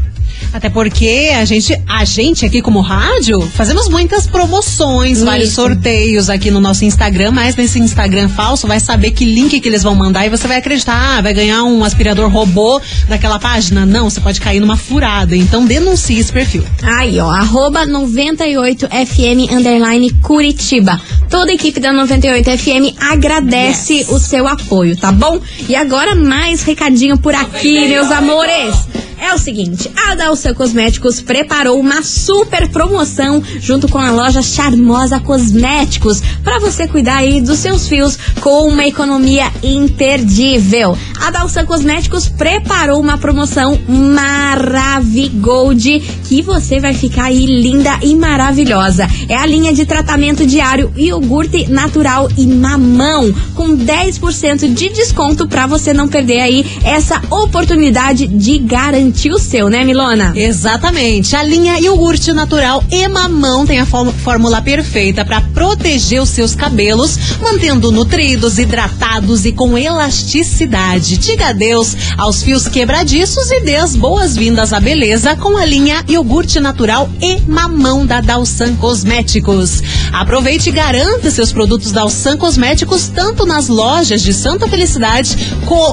Até 0.55 0.71
porque 0.71 1.33
a 1.35 1.45
gente, 1.45 1.77
a 1.85 2.05
gente 2.05 2.47
aqui 2.47 2.63
como 2.63 2.81
rádio, 2.81 3.41
fazemos 3.41 3.89
muitas 3.89 4.29
promoções, 4.29 5.21
vários 5.21 5.49
Isso. 5.49 5.57
sorteios 5.57 6.31
aqui 6.31 6.49
no 6.49 6.61
nosso 6.61 6.85
Instagram, 6.85 7.33
mas 7.33 7.57
nesse 7.57 7.81
Instagram 7.81 8.29
falso 8.29 8.65
vai 8.69 8.79
saber 8.79 9.11
que 9.11 9.25
link 9.25 9.59
que 9.59 9.69
eles 9.69 9.83
vão 9.83 9.97
mandar 9.97 10.25
e 10.25 10.31
você 10.31 10.47
vai 10.47 10.59
acreditar, 10.59 11.19
ah, 11.19 11.21
vai 11.21 11.35
ganhar 11.35 11.65
um 11.65 11.83
aspirador 11.83 12.31
robô 12.31 12.81
daquela 13.09 13.41
página. 13.41 13.85
Não, 13.85 14.09
você 14.09 14.21
pode 14.21 14.41
cair 14.41 14.61
numa 14.61 14.77
furada. 14.77 15.37
Então 15.37 15.67
denuncie 15.67 16.21
esse 16.21 16.33
perfil. 16.33 16.63
Aí, 16.85 17.19
ó, 17.19 17.29
arroba 17.29 17.85
98FM 17.85 19.51
underline 19.51 20.09
Curitiba. 20.21 21.01
Toda 21.29 21.51
a 21.51 21.55
equipe 21.55 21.81
da 21.81 21.93
98FM 21.93 22.95
agradece 23.01 24.07
o 24.09 24.21
seu 24.21 24.47
apoio, 24.47 24.97
tá 24.97 25.11
bom? 25.11 25.41
E 25.69 25.75
agora 25.75 26.15
mais 26.15 26.63
recadinho 26.63 27.19
por 27.19 27.35
aqui, 27.35 27.89
meus 27.89 28.13
amores. 28.13 28.87
É 29.25 29.33
o 29.33 29.39
seguinte, 29.39 29.91
a 29.97 30.15
Dalsa 30.15 30.53
Cosméticos 30.53 31.23
preparou 31.23 31.81
uma 31.81 32.03
super 32.03 32.69
promoção 32.69 33.43
junto 33.59 33.89
com 33.89 33.97
a 33.97 34.11
loja 34.11 34.43
Charmosa 34.43 35.19
Cosméticos 35.19 36.21
para 36.43 36.59
você 36.59 36.87
cuidar 36.87 37.17
aí 37.17 37.41
dos 37.41 37.59
seus 37.59 37.89
fios 37.89 38.19
com 38.43 38.69
uma 38.69 38.87
economia 38.87 39.51
imperdível. 39.63 40.95
A 41.25 41.31
Dalsa 41.31 41.65
Cosméticos 41.65 42.29
preparou 42.29 43.01
uma 43.01 43.17
promoção 43.17 43.81
Maravigold 43.89 46.01
que 46.29 46.43
você 46.43 46.79
vai 46.81 46.93
ficar 46.93 47.25
aí 47.25 47.47
linda 47.47 47.99
e 48.03 48.15
maravilhosa. 48.15 49.09
É 49.27 49.35
a 49.35 49.47
linha 49.47 49.73
de 49.73 49.87
tratamento 49.87 50.47
diário 50.47 50.93
iogurte 50.95 51.67
natural 51.71 52.29
e 52.37 52.47
mamão 52.47 53.33
com 53.55 53.75
10% 53.75 54.75
de 54.75 54.91
desconto 54.91 55.49
para 55.49 55.67
você 55.67 55.95
não 55.95 56.09
perder 56.09 56.41
aí 56.41 56.67
essa 56.85 57.23
oportunidade 57.31 58.27
de 58.27 58.59
garantir 58.59 59.31
o 59.31 59.39
seu, 59.39 59.71
né, 59.71 59.83
Milona? 59.83 60.31
Exatamente. 60.37 61.35
A 61.35 61.43
linha 61.43 61.81
iogurte 61.81 62.35
natural 62.35 62.85
e 62.91 63.09
mamão 63.09 63.65
tem 63.65 63.81
a 63.81 63.87
fó- 63.87 64.13
fórmula 64.23 64.61
perfeita 64.61 65.25
para 65.25 65.41
proteger 65.41 66.21
os 66.21 66.29
seus 66.29 66.55
cabelos, 66.55 67.19
mantendo 67.41 67.91
nutridos, 67.91 68.59
hidratados 68.59 69.47
e 69.47 69.53
com 69.53 69.79
elasticidade. 69.79 71.14
Diga 71.19 71.49
adeus 71.49 71.97
aos 72.19 72.43
fios 72.43 72.69
quebradiços 72.69 73.51
e 73.51 73.61
dê 73.61 73.77
as 73.77 73.95
boas-vindas 73.97 74.73
à 74.73 74.81
beleza 74.81 75.37
com 75.37 75.57
a 75.57 75.65
linha 75.65 76.05
iogurte 76.09 76.61
natural 76.61 77.09
e 77.21 77.41
mamão 77.49 78.05
da 78.07 78.21
Dalsan 78.21 78.75
Cosméticos. 78.77 79.83
Aproveite 80.13 80.69
e 80.69 80.73
garanta 80.73 81.31
seus 81.31 81.53
produtos 81.53 81.93
Dalsan 81.93 82.37
Cosméticos 82.37 83.09
tanto 83.09 83.45
nas 83.47 83.69
lojas 83.69 84.23
de 84.23 84.33
Santa 84.33 84.69
Felicidade 84.69 85.37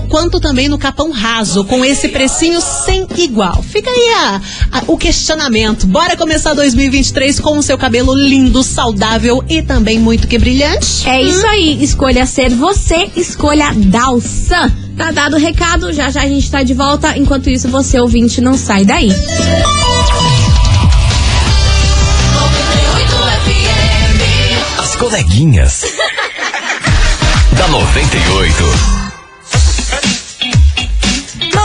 quanto 0.10 0.40
também 0.40 0.68
no 0.68 0.78
Capão 0.78 1.12
Raso, 1.12 1.64
com 1.66 1.84
esse 1.84 2.10
precinho 2.10 2.60
sem 2.62 3.08
igual. 3.18 3.62
Fica 3.64 3.90
aí 3.90 4.10
a- 4.16 4.42
a- 4.72 4.84
o 4.88 4.98
questionamento. 4.98 5.88
Bora 5.88 6.16
começar 6.18 6.54
2023 6.54 7.40
com 7.40 7.58
o 7.58 7.64
seu 7.64 7.78
cabelo 7.78 8.14
lindo, 8.14 8.64
saudável 8.64 9.44
e 9.50 9.62
também 9.62 10.00
muito 10.00 10.28
que 10.28 10.38
brilhante? 10.38 11.08
É 11.08 11.22
isso 11.22 11.46
aí, 11.48 11.84
escolha 11.84 12.26
ser 12.26 12.50
você, 12.54 13.10
escolha 13.16 13.72
Dalsan. 13.76 14.72
Tá 15.02 15.10
dado 15.10 15.36
o 15.36 15.40
recado, 15.40 15.92
já 15.92 16.12
já 16.12 16.22
a 16.22 16.28
gente 16.28 16.52
tá 16.52 16.62
de 16.62 16.76
volta. 16.76 17.18
Enquanto 17.18 17.50
isso, 17.50 17.68
você 17.70 18.00
ouvinte 18.00 18.40
não 18.40 18.56
sai 18.56 18.86
daí. 18.86 19.10
As 24.78 24.96
coleguinhas. 24.98 25.86
da 27.58 27.68
98. 27.68 29.01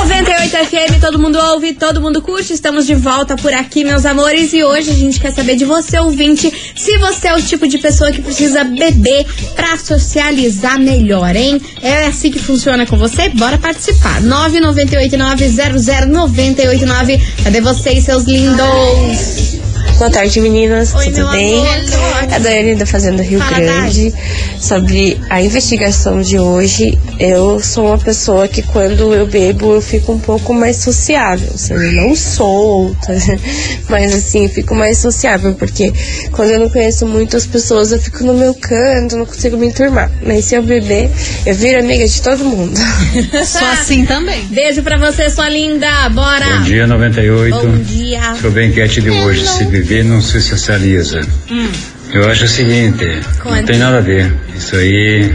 98 0.06 0.56
FM, 0.66 1.00
todo 1.00 1.18
mundo 1.18 1.36
ouve, 1.36 1.72
todo 1.72 2.00
mundo 2.00 2.22
curte. 2.22 2.52
Estamos 2.52 2.86
de 2.86 2.94
volta 2.94 3.34
por 3.34 3.52
aqui, 3.52 3.84
meus 3.84 4.06
amores. 4.06 4.52
E 4.52 4.62
hoje 4.62 4.90
a 4.90 4.94
gente 4.94 5.18
quer 5.18 5.34
saber 5.34 5.56
de 5.56 5.64
você, 5.64 5.98
ouvinte, 5.98 6.48
se 6.76 6.96
você 6.98 7.26
é 7.26 7.34
o 7.34 7.42
tipo 7.42 7.66
de 7.66 7.78
pessoa 7.78 8.12
que 8.12 8.22
precisa 8.22 8.62
beber 8.62 9.26
pra 9.56 9.76
socializar 9.76 10.78
melhor, 10.78 11.34
hein? 11.34 11.60
É 11.82 12.06
assim 12.06 12.30
que 12.30 12.38
funciona 12.38 12.86
com 12.86 12.96
você? 12.96 13.30
Bora 13.30 13.58
participar. 13.58 14.22
998900989. 14.22 17.20
Cadê 17.42 17.60
vocês, 17.60 18.04
seus 18.04 18.22
lindos? 18.22 19.55
Boa 19.98 20.10
tarde, 20.10 20.40
meninas. 20.42 20.94
Oi, 20.94 21.06
Tudo 21.06 21.30
bem? 21.30 21.58
amor. 21.58 22.30
É 22.30 22.34
a 22.34 22.38
Daiane 22.38 22.74
da 22.74 22.84
Fazenda 22.84 23.22
Rio 23.22 23.38
Fala, 23.38 23.56
Grande. 23.56 24.12
Sobre 24.60 25.18
a 25.30 25.40
investigação 25.40 26.20
de 26.20 26.38
hoje, 26.38 26.98
eu 27.18 27.58
sou 27.60 27.86
uma 27.86 27.98
pessoa 27.98 28.46
que 28.46 28.60
quando 28.60 29.14
eu 29.14 29.26
bebo 29.26 29.74
eu 29.74 29.80
fico 29.80 30.12
um 30.12 30.18
pouco 30.18 30.52
mais 30.52 30.76
sociável. 30.76 31.48
Ou 31.50 31.56
seja, 31.56 31.92
não 31.92 32.14
solta, 32.14 33.16
mas 33.88 34.12
assim, 34.12 34.46
fico 34.48 34.74
mais 34.74 34.98
sociável, 34.98 35.54
porque 35.54 35.90
quando 36.30 36.50
eu 36.50 36.60
não 36.60 36.68
conheço 36.68 37.06
muitas 37.06 37.46
pessoas 37.46 37.90
eu 37.90 37.98
fico 37.98 38.22
no 38.22 38.34
meu 38.34 38.52
canto, 38.52 39.16
não 39.16 39.24
consigo 39.24 39.56
me 39.56 39.68
enturmar. 39.68 40.10
Mas 40.22 40.44
se 40.44 40.56
eu 40.56 40.62
beber, 40.62 41.10
eu 41.46 41.54
viro 41.54 41.80
amiga 41.80 42.06
de 42.06 42.20
todo 42.20 42.44
mundo. 42.44 42.78
Sou 43.46 43.66
assim 43.68 44.04
também. 44.04 44.44
Beijo 44.50 44.82
pra 44.82 44.98
você, 44.98 45.30
sua 45.30 45.48
linda. 45.48 45.86
Bora. 46.10 46.58
Bom 46.58 46.62
dia, 46.64 46.86
98. 46.86 47.56
Bom 47.56 47.78
dia. 47.78 48.34
Sobre 48.42 48.64
a 48.64 48.66
enquete 48.66 49.00
de 49.00 49.10
hoje, 49.10 49.46
se 49.46 49.64
beber 49.64 49.85
não 50.02 50.20
se 50.20 50.40
socializa. 50.40 51.20
Hum. 51.50 51.68
Eu 52.12 52.28
acho 52.30 52.44
o 52.44 52.48
seguinte, 52.48 53.04
Conte. 53.42 53.56
não 53.56 53.64
tem 53.64 53.78
nada 53.78 53.98
a 53.98 54.00
ver. 54.00 54.32
Isso 54.56 54.76
aí 54.76 55.32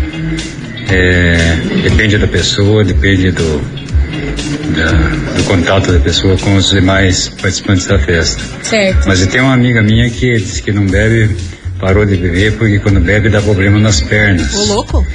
é, 0.89 1.55
depende 1.83 2.17
da 2.17 2.27
pessoa, 2.27 2.83
depende 2.83 3.31
do, 3.31 3.61
da- 4.75 5.35
do 5.37 5.43
contato 5.43 5.91
da 5.91 5.99
pessoa 5.99 6.37
com 6.37 6.55
os 6.55 6.69
demais 6.69 7.29
participantes 7.29 7.85
da 7.87 7.99
festa. 7.99 8.41
Certo. 8.63 9.07
Mas 9.07 9.21
eu 9.21 9.27
tenho 9.27 9.43
uma 9.45 9.53
amiga 9.53 9.81
minha 9.81 10.09
que 10.09 10.37
disse 10.37 10.61
que 10.63 10.71
não 10.71 10.85
bebe, 10.85 11.35
parou 11.79 12.05
de 12.05 12.15
beber 12.15 12.53
porque 12.57 12.79
quando 12.79 12.99
bebe 13.01 13.29
dá 13.29 13.41
problema 13.41 13.77
nas 13.79 14.01
pernas. 14.01 14.53
Ô, 14.55 14.65
louco? 14.73 15.05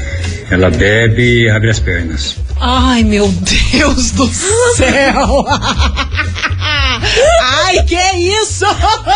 ela 0.50 0.70
bebe 0.70 1.42
e 1.44 1.50
abre 1.50 1.70
as 1.70 1.80
pernas. 1.80 2.36
Ai, 2.60 3.02
meu 3.02 3.28
Deus 3.72 4.10
do 4.12 4.26
céu! 4.76 5.44
Ai, 7.42 7.82
que 7.84 7.94
isso? 7.96 8.64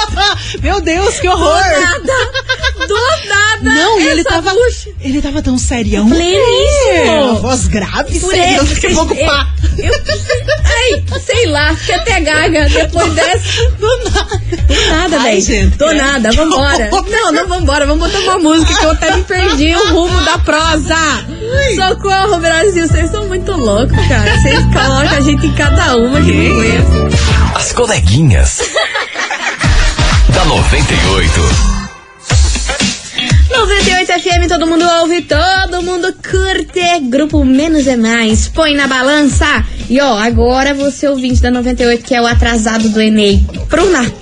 Meu 0.63 0.81
Deus, 0.81 1.19
que 1.21 1.29
horror! 1.29 1.63
Do 1.63 1.81
nada! 1.81 2.87
Do 2.87 3.29
nada! 3.29 3.63
Não, 3.63 4.01
e 4.01 4.07
ele 4.09 4.25
tava. 4.25 4.53
Ele 5.01 5.21
tava 5.23 5.43
tão 5.43 5.59
serião. 5.59 6.09
Pleníssimo. 6.09 7.37
É, 7.37 7.39
voz 7.41 7.67
grave, 7.69 8.19
sério. 8.19 8.57
Eu 8.59 8.67
fiquei 8.67 8.95
pouco 8.95 9.15
eu- 9.15 9.31
ai, 10.65 11.05
sei 11.25 11.47
lá, 11.47 11.75
fiquei 11.75 11.95
até 11.95 12.21
gaga 12.21 12.69
depois 12.69 13.13
dessa. 13.13 13.71
Do 13.79 14.05
nada. 14.05 14.41
Do 14.67 14.87
nada, 14.91 15.19
velho. 15.21 15.41
gente, 15.41 15.77
Do 15.77 15.93
nada, 15.95 16.31
vambora. 16.33 16.91
Não, 17.11 17.33
não 17.33 17.49
vambora, 17.49 17.87
vamos 17.87 18.11
botar 18.11 18.21
uma 18.25 18.39
música 18.39 18.75
que 18.79 18.85
eu 18.85 18.91
até 18.91 19.17
me 19.17 19.23
perdi 19.25 19.75
o 19.75 19.89
rumo 19.95 20.21
da 20.23 20.39
prosa. 20.39 20.97
Socorro, 21.75 22.39
Brasil, 22.39 22.87
vocês 22.87 23.11
são 23.11 23.27
muito 23.27 23.53
loucos, 23.53 23.97
cara. 24.09 24.37
Vocês 24.41 24.59
colocam 24.67 25.17
a 25.17 25.21
gente 25.21 25.47
em 25.47 25.55
cada 25.55 25.97
uma 25.97 26.21
que 26.21 26.33
não 26.33 26.61
aguenta. 26.61 27.57
As 27.57 27.73
coleguinhas. 27.73 28.61
da 30.35 30.45
98. 30.45 31.41
98 33.51 34.13
FM, 34.21 34.49
todo 34.49 34.67
mundo 34.67 34.85
ouve, 35.01 35.23
todo 35.23 35.83
mundo 35.83 36.15
curte. 36.23 37.01
Grupo 37.11 37.45
Menos 37.45 37.87
é 37.87 37.97
Mais, 37.97 38.49
põe 38.49 38.75
na 38.75 38.87
balança. 38.87 39.65
E 39.89 40.01
ó, 40.01 40.17
agora 40.19 40.73
você 40.73 41.09
ouvinte 41.09 41.43
da 41.43 41.51
98, 41.51 42.05
que 42.05 42.15
é 42.15 42.23
o 42.23 42.27
atrasado 42.27 42.89
do 42.89 43.01
Enem 43.01 43.45
pro 43.69 43.91
Natal. 43.91 44.21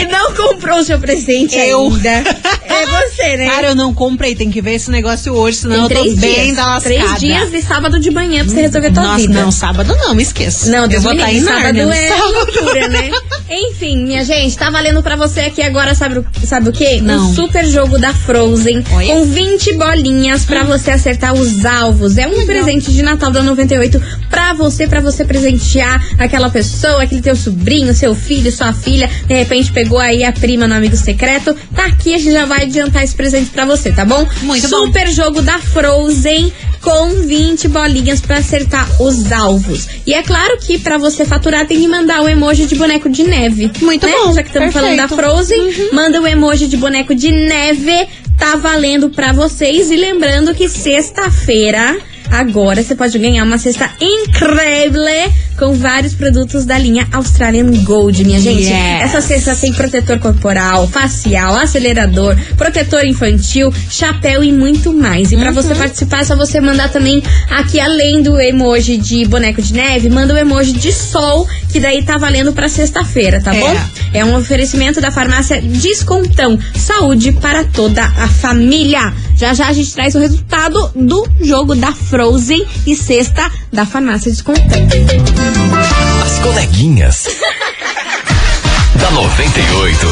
E 0.00 0.06
não 0.06 0.32
comprou 0.34 0.78
o 0.78 0.84
seu 0.84 0.98
presente 0.98 1.56
Eu. 1.56 1.88
ainda. 1.88 2.22
É 2.76 2.86
você, 3.08 3.36
né? 3.36 3.46
Cara, 3.50 3.68
eu 3.68 3.74
não 3.74 3.92
comprei, 3.94 4.34
tem 4.34 4.50
que 4.50 4.60
ver 4.60 4.74
esse 4.74 4.90
negócio 4.90 5.32
hoje, 5.34 5.58
senão 5.58 5.76
eu 5.76 5.82
tô 5.82 5.88
três 5.88 6.14
bem 6.18 6.44
dias. 6.44 6.56
da 6.56 6.66
lascada. 6.66 6.94
Três 6.94 7.18
dias 7.20 7.50
de 7.50 7.62
sábado 7.62 7.98
de 7.98 8.10
manhã 8.10 8.44
pra 8.44 8.54
você 8.54 8.60
resolver 8.62 8.90
tua 8.92 9.02
Nossa, 9.02 9.16
vida. 9.18 9.40
não, 9.42 9.50
sábado 9.50 9.96
não, 9.96 10.14
me 10.14 10.22
esqueça. 10.22 10.70
Não, 10.70 10.82
eu 10.82 10.88
Deus 10.88 11.02
vou 11.02 11.12
me 11.14 11.18
estar 11.18 11.30
em 11.32 11.34
livre, 11.38 11.48
sábado 11.54 11.78
é 11.92 12.08
Sábado. 12.08 12.32
loucura, 12.34 12.88
né? 12.88 13.10
Enfim, 13.48 14.04
minha 14.04 14.24
gente, 14.24 14.56
tá 14.58 14.70
valendo 14.70 15.02
pra 15.02 15.16
você 15.16 15.40
aqui 15.40 15.62
agora, 15.62 15.94
sabe, 15.94 16.18
o- 16.18 16.26
sabe 16.44 16.68
o 16.68 16.72
quê? 16.72 17.00
Não. 17.02 17.30
Um 17.30 17.34
super 17.34 17.64
jogo 17.66 17.98
da 17.98 18.12
Frozen 18.12 18.82
Olha. 18.92 19.06
com 19.14 19.24
20 19.24 19.74
bolinhas 19.74 20.44
pra 20.44 20.64
você 20.64 20.90
acertar 20.90 21.32
os 21.34 21.64
alvos. 21.64 22.18
É 22.18 22.26
um 22.26 22.44
presente 22.44 22.92
de 22.92 23.02
Natal 23.02 23.30
da 23.30 23.42
98 23.42 24.02
pra 24.36 24.52
você, 24.52 24.86
pra 24.86 25.00
você 25.00 25.24
presentear 25.24 25.98
aquela 26.18 26.50
pessoa, 26.50 27.02
aquele 27.02 27.22
teu 27.22 27.34
sobrinho, 27.34 27.94
seu 27.94 28.14
filho, 28.14 28.52
sua 28.52 28.70
filha, 28.70 29.08
de 29.26 29.32
repente 29.32 29.72
pegou 29.72 29.98
aí 29.98 30.24
a 30.24 30.30
prima 30.30 30.68
no 30.68 30.74
amigo 30.74 30.94
secreto. 30.94 31.56
Tá 31.74 31.86
aqui, 31.86 32.12
a 32.14 32.18
gente 32.18 32.32
já 32.32 32.44
vai 32.44 32.64
adiantar 32.64 33.02
esse 33.02 33.14
presente 33.14 33.48
pra 33.48 33.64
você, 33.64 33.90
tá 33.92 34.04
bom? 34.04 34.28
Muito 34.42 34.68
bom. 34.68 34.84
super 34.84 35.08
jogo 35.08 35.40
da 35.40 35.58
Frozen 35.58 36.52
com 36.82 37.22
20 37.22 37.66
bolinhas 37.68 38.20
pra 38.20 38.36
acertar 38.36 38.86
os 39.00 39.32
alvos. 39.32 39.88
E 40.06 40.12
é 40.12 40.22
claro 40.22 40.58
que 40.58 40.78
pra 40.78 40.98
você 40.98 41.24
faturar 41.24 41.66
tem 41.66 41.80
que 41.80 41.88
mandar 41.88 42.20
o 42.20 42.28
emoji 42.28 42.66
de 42.66 42.74
boneco 42.74 43.08
de 43.08 43.24
neve. 43.24 43.72
Muito 43.80 44.06
né? 44.06 44.12
bom, 44.12 44.34
Já 44.34 44.42
que 44.42 44.50
estamos 44.50 44.70
falando 44.70 44.96
da. 44.98 45.08
Frozen, 45.08 45.90
manda 45.94 46.20
o 46.20 46.26
emoji 46.26 46.68
de 46.68 46.76
boneco 46.76 47.14
de 47.14 47.32
neve. 47.32 48.06
Tá 48.38 48.54
valendo 48.56 49.08
pra 49.08 49.32
vocês. 49.32 49.90
E 49.90 49.96
lembrando 49.96 50.54
que 50.54 50.68
sexta-feira. 50.68 51.96
Agora 52.30 52.82
você 52.82 52.94
pode 52.94 53.18
ganhar 53.18 53.44
uma 53.44 53.58
cesta 53.58 53.90
incrível 54.00 55.02
com 55.56 55.72
vários 55.74 56.14
produtos 56.14 56.64
da 56.64 56.78
linha 56.78 57.06
Australian 57.12 57.70
Gold, 57.82 58.24
minha 58.24 58.38
gente. 58.40 58.62
Yes. 58.64 59.02
Essa 59.02 59.20
cesta 59.20 59.56
tem 59.56 59.72
protetor 59.72 60.18
corporal, 60.18 60.86
facial, 60.88 61.56
acelerador, 61.56 62.36
protetor 62.56 63.04
infantil, 63.04 63.72
chapéu 63.90 64.44
e 64.44 64.52
muito 64.52 64.92
mais. 64.92 65.32
E 65.32 65.36
pra 65.36 65.50
você 65.50 65.74
participar, 65.74 66.20
é 66.20 66.24
só 66.24 66.36
você 66.36 66.60
mandar 66.60 66.90
também 66.90 67.22
aqui, 67.50 67.80
além 67.80 68.22
do 68.22 68.40
emoji 68.40 68.96
de 68.96 69.24
boneco 69.26 69.60
de 69.62 69.72
neve, 69.72 70.08
manda 70.10 70.34
o 70.34 70.36
emoji 70.36 70.72
de 70.72 70.92
sol, 70.92 71.46
que 71.72 71.80
daí 71.80 72.02
tá 72.02 72.18
valendo 72.18 72.52
pra 72.52 72.68
sexta-feira, 72.68 73.40
tá 73.40 73.54
É. 73.54 73.60
bom? 73.60 73.76
É 74.12 74.24
um 74.24 74.34
oferecimento 74.36 75.00
da 75.00 75.10
farmácia 75.10 75.60
Descontão. 75.60 76.58
Saúde 76.74 77.32
para 77.32 77.64
toda 77.64 78.02
a 78.04 78.28
família. 78.28 79.12
Já 79.36 79.52
já 79.52 79.68
a 79.68 79.72
gente 79.72 79.92
traz 79.92 80.14
o 80.14 80.18
resultado 80.18 80.90
do 80.94 81.26
jogo 81.42 81.74
da 81.74 81.92
Frozen 81.92 82.64
e 82.86 82.94
sexta 82.96 83.50
da 83.72 83.84
farmácia 83.84 84.30
Descontão. 84.30 85.45
As 86.24 86.38
coleguinhas. 86.40 87.24
da 88.96 89.10
98. 89.12 90.06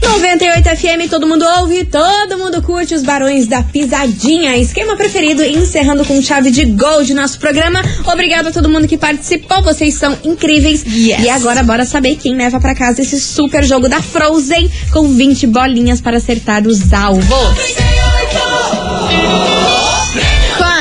98 0.00 0.68
FM, 0.76 1.10
todo 1.10 1.26
mundo 1.26 1.44
ouve, 1.60 1.84
todo 1.84 2.38
mundo 2.38 2.62
curte 2.62 2.94
os 2.94 3.02
Barões 3.02 3.46
da 3.46 3.62
Pisadinha. 3.62 4.56
Esquema 4.56 4.96
preferido, 4.96 5.44
encerrando 5.44 6.04
com 6.04 6.20
chave 6.22 6.50
de 6.50 6.64
gol 6.64 7.02
de 7.02 7.12
nosso 7.12 7.38
programa. 7.38 7.82
Obrigado 8.06 8.48
a 8.48 8.52
todo 8.52 8.68
mundo 8.68 8.88
que 8.88 8.96
participou, 8.96 9.62
vocês 9.62 9.94
são 9.94 10.16
incríveis. 10.24 10.82
Yes. 10.86 11.24
E 11.24 11.28
agora 11.28 11.62
bora 11.62 11.84
saber 11.84 12.16
quem 12.16 12.34
leva 12.36 12.58
pra 12.58 12.74
casa 12.74 13.02
esse 13.02 13.20
super 13.20 13.62
jogo 13.64 13.88
da 13.88 14.00
Frozen 14.00 14.70
com 14.92 15.08
20 15.08 15.46
bolinhas 15.48 16.00
para 16.00 16.16
acertar 16.16 16.66
os 16.66 16.92
alvos. 16.92 17.24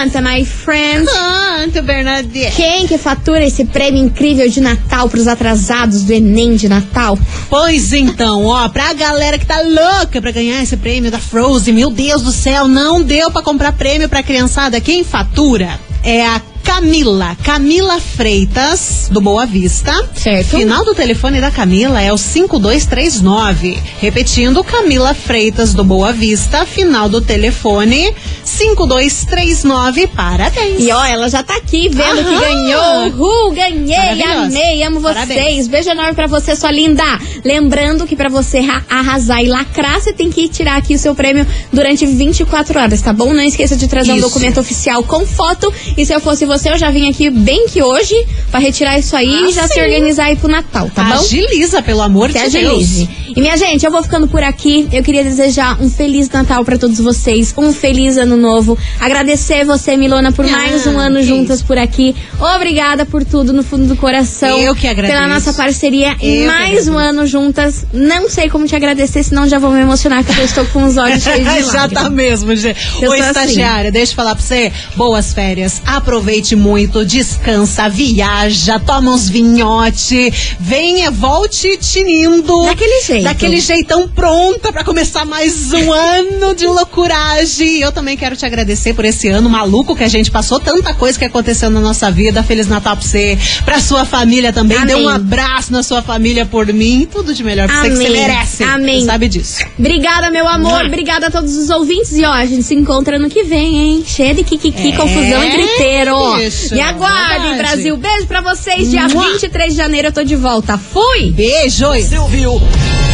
Conta, 0.03 0.21
my 0.21 0.43
friend. 0.43 1.05
Quanto, 1.05 1.81
Bernadette? 1.81 2.57
Quem 2.57 2.85
que 2.85 2.97
fatura 2.97 3.45
esse 3.45 3.63
prêmio 3.63 4.03
incrível 4.03 4.49
de 4.49 4.59
Natal 4.59 5.07
pros 5.07 5.29
atrasados 5.29 6.03
do 6.03 6.11
Enem 6.11 6.57
de 6.57 6.67
Natal? 6.67 7.17
Pois 7.49 7.93
então, 7.93 8.45
ó, 8.45 8.67
pra 8.67 8.91
galera 8.93 9.39
que 9.39 9.45
tá 9.45 9.61
louca 9.61 10.21
pra 10.21 10.31
ganhar 10.31 10.61
esse 10.61 10.75
prêmio 10.75 11.09
da 11.09 11.19
Frozen, 11.19 11.73
meu 11.73 11.89
Deus 11.89 12.21
do 12.21 12.33
céu, 12.33 12.67
não 12.67 13.01
deu 13.01 13.31
pra 13.31 13.41
comprar 13.41 13.71
prêmio 13.71 14.09
pra 14.09 14.21
criançada. 14.21 14.81
Quem 14.81 15.05
fatura 15.05 15.79
é 16.03 16.25
a 16.25 16.41
Camila, 16.63 17.38
Camila 17.43 17.99
Freitas, 17.99 19.08
do 19.12 19.19
Boa 19.21 19.45
Vista. 19.45 19.93
Certo. 20.15 20.58
Final 20.58 20.84
do 20.86 20.95
telefone 20.95 21.39
da 21.41 21.52
Camila 21.52 22.02
é 22.02 22.12
o 22.12 22.17
5239. 22.17 23.78
Repetindo, 23.99 24.63
Camila 24.63 25.13
Freitas, 25.13 25.73
do 25.73 25.84
Boa 25.84 26.12
Vista. 26.13 26.65
Final 26.65 27.10
do 27.10 27.21
telefone 27.21 28.13
5239. 28.43 30.08
Parabéns. 30.08 30.80
E 30.80 30.91
ó, 30.91 31.04
ela 31.06 31.30
já 31.30 31.43
tá 31.43 31.56
aqui 31.58 31.89
vendo 31.89 32.19
Aham. 32.19 32.23
que 32.23 32.39
ganhou. 32.39 33.08
Uhul, 33.08 33.52
ganhei, 33.52 34.23
amei, 34.23 34.84
amo 34.84 34.99
vocês. 34.99 35.15
Parabéns. 35.28 35.67
Beijo 35.67 35.89
enorme 35.89 36.13
pra 36.13 36.28
você, 36.28 36.56
sua 36.56 36.71
linda. 36.71 37.04
Lembrando 37.43 38.08
que 38.08 38.15
pra 38.15 38.30
você 38.30 38.60
ra- 38.62 38.84
arrasar 38.89 39.43
e 39.43 39.47
lacrar, 39.47 39.99
você 40.02 40.13
tem 40.13 40.30
que 40.32 40.47
tirar 40.47 40.78
aqui 40.78 40.95
o 40.95 40.99
seu 40.99 41.13
prêmio 41.13 41.45
durante 41.71 42.06
24 42.06 42.80
horas, 42.80 43.02
tá 43.02 43.12
bom? 43.13 43.34
Não 43.34 43.43
esqueça 43.43 43.76
de 43.76 43.88
trazer 43.88 44.13
um 44.13 44.17
Isso. 44.17 44.28
documento 44.28 44.60
oficial 44.60 45.04
com 45.04 45.26
foto. 45.26 45.71
E 45.97 46.06
se 46.06 46.13
eu 46.13 46.19
fosse 46.21 46.45
você, 46.45 46.52
eu 46.69 46.77
já 46.77 46.89
vim 46.91 47.09
aqui 47.09 47.29
bem 47.29 47.67
que 47.67 47.81
hoje 47.81 48.15
pra 48.51 48.59
retirar 48.59 48.97
isso 48.99 49.15
aí 49.15 49.33
Ah, 49.43 49.49
e 49.49 49.53
já 49.53 49.67
se 49.67 49.73
sim. 49.75 49.81
organizar 49.81 50.25
aí 50.25 50.35
pro 50.35 50.47
Natal, 50.47 50.89
tá 50.93 51.03
bom? 51.03 51.13
Agiliza, 51.15 51.81
pelo 51.81 52.01
amor 52.01 52.31
Se 52.31 52.37
de 52.37 52.43
agilize. 52.45 53.05
Deus. 53.05 53.22
E 53.36 53.41
minha 53.41 53.58
gente, 53.58 53.86
eu 53.86 53.91
vou 53.91 54.04
ficando 54.04 54.28
por 54.28 54.43
aqui. 54.43 54.88
Eu 54.91 55.02
queria 55.04 55.24
desejar 55.24 55.82
um 55.82 55.89
feliz 55.89 56.30
Natal 56.30 56.63
pra 56.63 56.78
todos 56.78 57.00
vocês, 57.00 57.54
um 57.58 57.74
feliz 57.74 58.17
ano 58.17 58.38
novo. 58.38 58.78
Agradecer 59.00 59.65
você, 59.65 59.98
Milona, 59.98 60.32
por 60.32 60.46
Ah, 60.46 60.50
mais 60.50 60.86
um 60.86 60.98
ano 61.00 61.22
juntas 61.24 61.62
por 61.62 61.78
aqui. 61.78 62.15
Obrigada 62.56 63.06
por 63.06 63.24
tudo 63.26 63.52
no 63.54 63.63
fundo 63.63 63.86
do 63.88 63.96
coração. 63.96 64.58
Eu 64.60 64.76
que 64.76 64.88
agradeço. 64.88 65.13
Pela 65.19 65.28
nossa 65.34 65.54
parceria 65.54 66.15
Eu 66.22 66.48
mais 66.48 66.88
um 66.88 66.98
ano 66.98 67.26
juntas. 67.26 67.86
Não 67.91 68.30
sei 68.30 68.50
como 68.50 68.65
te 68.67 68.76
agradecer, 68.76 69.24
senão 69.24 69.48
já 69.48 69.58
vou 69.60 69.72
me 69.72 69.82
emocionar 69.82 70.24
porque 70.24 70.41
eu 70.41 70.46
estou 70.46 70.65
com 70.67 70.84
os 70.84 70.98
olhos 70.98 71.22
cheios 71.24 71.48
de 71.48 71.62
Já 71.72 71.88
tá 71.89 72.02
lágrimas. 72.04 72.12
mesmo, 72.13 72.56
gente. 72.56 72.80
Eu 73.02 73.10
Ô, 73.12 73.13
assim. 73.13 73.24
estagiária, 73.24 73.91
deixa 73.91 74.12
eu 74.12 74.15
falar 74.15 74.36
pra 74.36 74.43
você. 74.43 74.72
Boas 74.96 75.34
férias. 75.34 75.82
Aproveite 75.86 76.56
muito, 76.56 77.06
descansa, 77.06 77.89
viaja, 77.89 78.80
toma 78.80 79.12
uns 79.12 79.28
vinhote. 79.30 80.32
Venha, 80.60 81.10
volte 81.12 81.78
tinindo. 81.78 82.63
Daquele 82.63 83.02
jeito. 83.04 83.22
Daquele 83.23 83.59
jeitão 83.62 84.07
pronta 84.09 84.71
pra 84.71 84.83
começar 84.83 85.25
mais 85.25 85.71
um 85.71 85.91
ano 85.93 86.53
de 86.53 86.65
loucuragem. 86.65 87.79
Eu 87.79 87.91
também 87.91 88.17
quero 88.17 88.36
te 88.36 88.45
agradecer 88.45 88.93
por 88.93 89.05
esse 89.05 89.27
ano 89.29 89.49
maluco 89.49 89.95
que 89.95 90.03
a 90.03 90.07
gente 90.07 90.29
passou. 90.29 90.59
Tanta 90.59 90.93
coisa 90.93 91.17
que 91.17 91.25
aconteceu 91.25 91.69
na 91.69 91.79
nossa 91.79 92.12
vida. 92.12 92.43
Feliz 92.43 92.67
Natal 92.67 92.97
pra 92.97 93.05
você, 93.05 93.38
pra 93.63 93.79
sua 93.79 94.03
família 94.05 94.51
também. 94.51 94.77
Dê 94.86 94.95
um 94.95 95.07
Amém. 95.07 95.15
abraço 95.15 95.71
na 95.71 95.81
sua 95.83 96.01
família 96.01 96.45
por 96.45 96.67
mim. 96.73 97.07
Tudo 97.12 97.33
de 97.33 97.43
melhor 97.43 97.67
pra 97.67 97.81
você 97.81 97.89
que 97.89 97.95
você 97.95 98.05
Amém. 98.07 98.21
merece. 98.27 98.63
Amém. 98.63 98.99
Você 99.01 99.05
sabe 99.05 99.29
disso. 99.29 99.63
Obrigada, 99.79 100.29
meu 100.29 100.47
amor. 100.47 100.71
Mua. 100.79 100.86
Obrigada 100.86 101.27
a 101.27 101.31
todos 101.31 101.55
os 101.55 101.69
ouvintes. 101.69 102.13
E 102.13 102.23
ó, 102.25 102.31
a 102.31 102.45
gente 102.45 102.63
se 102.63 102.75
encontra 102.75 103.17
no 103.17 103.29
que 103.29 103.43
vem, 103.43 103.77
hein? 103.77 104.03
Cheio 104.05 104.36
de 104.36 104.43
kikiki, 104.43 104.89
É, 104.89 104.95
confusão 104.97 105.43
e 105.43 105.49
griteiro. 105.51 106.36
bicho, 106.38 106.73
Me 106.73 106.81
aguardem, 106.81 107.53
verdade. 107.53 107.57
Brasil. 107.57 107.97
Beijo 107.97 108.27
pra 108.27 108.41
vocês. 108.41 108.89
Dia 108.89 109.07
Mua. 109.07 109.29
23 109.31 109.71
de 109.71 109.77
janeiro 109.77 110.09
eu 110.09 110.12
tô 110.12 110.23
de 110.23 110.36
volta. 110.36 110.77
Fui! 110.77 111.31
Beijos. 111.31 112.03
Você 112.05 112.17
ouviu? 112.17 112.62